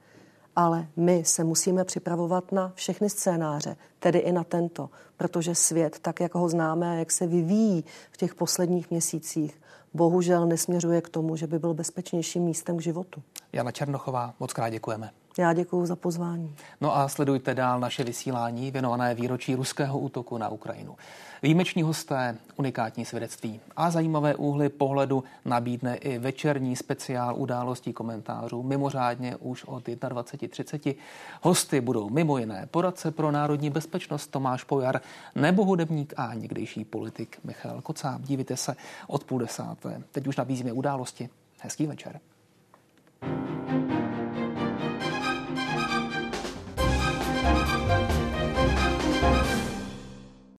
ale 0.55 0.87
my 0.95 1.23
se 1.25 1.43
musíme 1.43 1.83
připravovat 1.85 2.51
na 2.51 2.71
všechny 2.75 3.09
scénáře, 3.09 3.75
tedy 3.99 4.19
i 4.19 4.31
na 4.31 4.43
tento, 4.43 4.89
protože 5.17 5.55
svět, 5.55 5.99
tak 5.99 6.19
jak 6.19 6.35
ho 6.35 6.49
známe, 6.49 6.99
jak 6.99 7.11
se 7.11 7.27
vyvíjí 7.27 7.85
v 8.11 8.17
těch 8.17 8.35
posledních 8.35 8.91
měsících, 8.91 9.61
bohužel 9.93 10.45
nesměřuje 10.45 11.01
k 11.01 11.09
tomu, 11.09 11.35
že 11.35 11.47
by 11.47 11.59
byl 11.59 11.73
bezpečnějším 11.73 12.43
místem 12.43 12.77
k 12.77 12.81
životu. 12.81 13.23
Jana 13.53 13.71
Černochová, 13.71 14.33
moc 14.39 14.53
krát 14.53 14.69
děkujeme. 14.69 15.11
Já 15.37 15.53
děkuji 15.53 15.85
za 15.85 15.95
pozvání. 15.95 16.55
No 16.81 16.97
a 16.97 17.07
sledujte 17.07 17.55
dál 17.55 17.79
naše 17.79 18.03
vysílání 18.03 18.71
věnované 18.71 19.15
výročí 19.15 19.55
ruského 19.55 19.99
útoku 19.99 20.37
na 20.37 20.49
Ukrajinu. 20.49 20.95
Výjimeční 21.43 21.83
hosté, 21.83 22.37
unikátní 22.55 23.05
svědectví 23.05 23.59
a 23.75 23.91
zajímavé 23.91 24.35
úhly 24.35 24.69
pohledu 24.69 25.23
nabídne 25.45 25.95
i 25.95 26.17
večerní 26.17 26.75
speciál 26.75 27.35
událostí 27.37 27.93
komentářů, 27.93 28.63
mimořádně 28.63 29.35
už 29.35 29.63
od 29.63 29.87
21.30. 29.87 30.95
Hosty 31.41 31.81
budou 31.81 32.09
mimo 32.09 32.37
jiné 32.37 32.67
poradce 32.71 33.11
pro 33.11 33.31
národní 33.31 33.69
bezpečnost 33.69 34.27
Tomáš 34.27 34.63
Pojar 34.63 35.01
nebo 35.35 35.65
hudebník 35.65 36.13
a 36.17 36.33
někdejší 36.33 36.85
politik 36.85 37.39
Michal 37.43 37.81
Kocáb. 37.81 38.21
Dívejte 38.21 38.57
se 38.57 38.75
od 39.07 39.23
půl 39.23 39.39
desáté. 39.39 40.01
Teď 40.11 40.27
už 40.27 40.37
nabízíme 40.37 40.71
události. 40.71 41.29
Hezký 41.59 41.87
večer. 41.87 42.19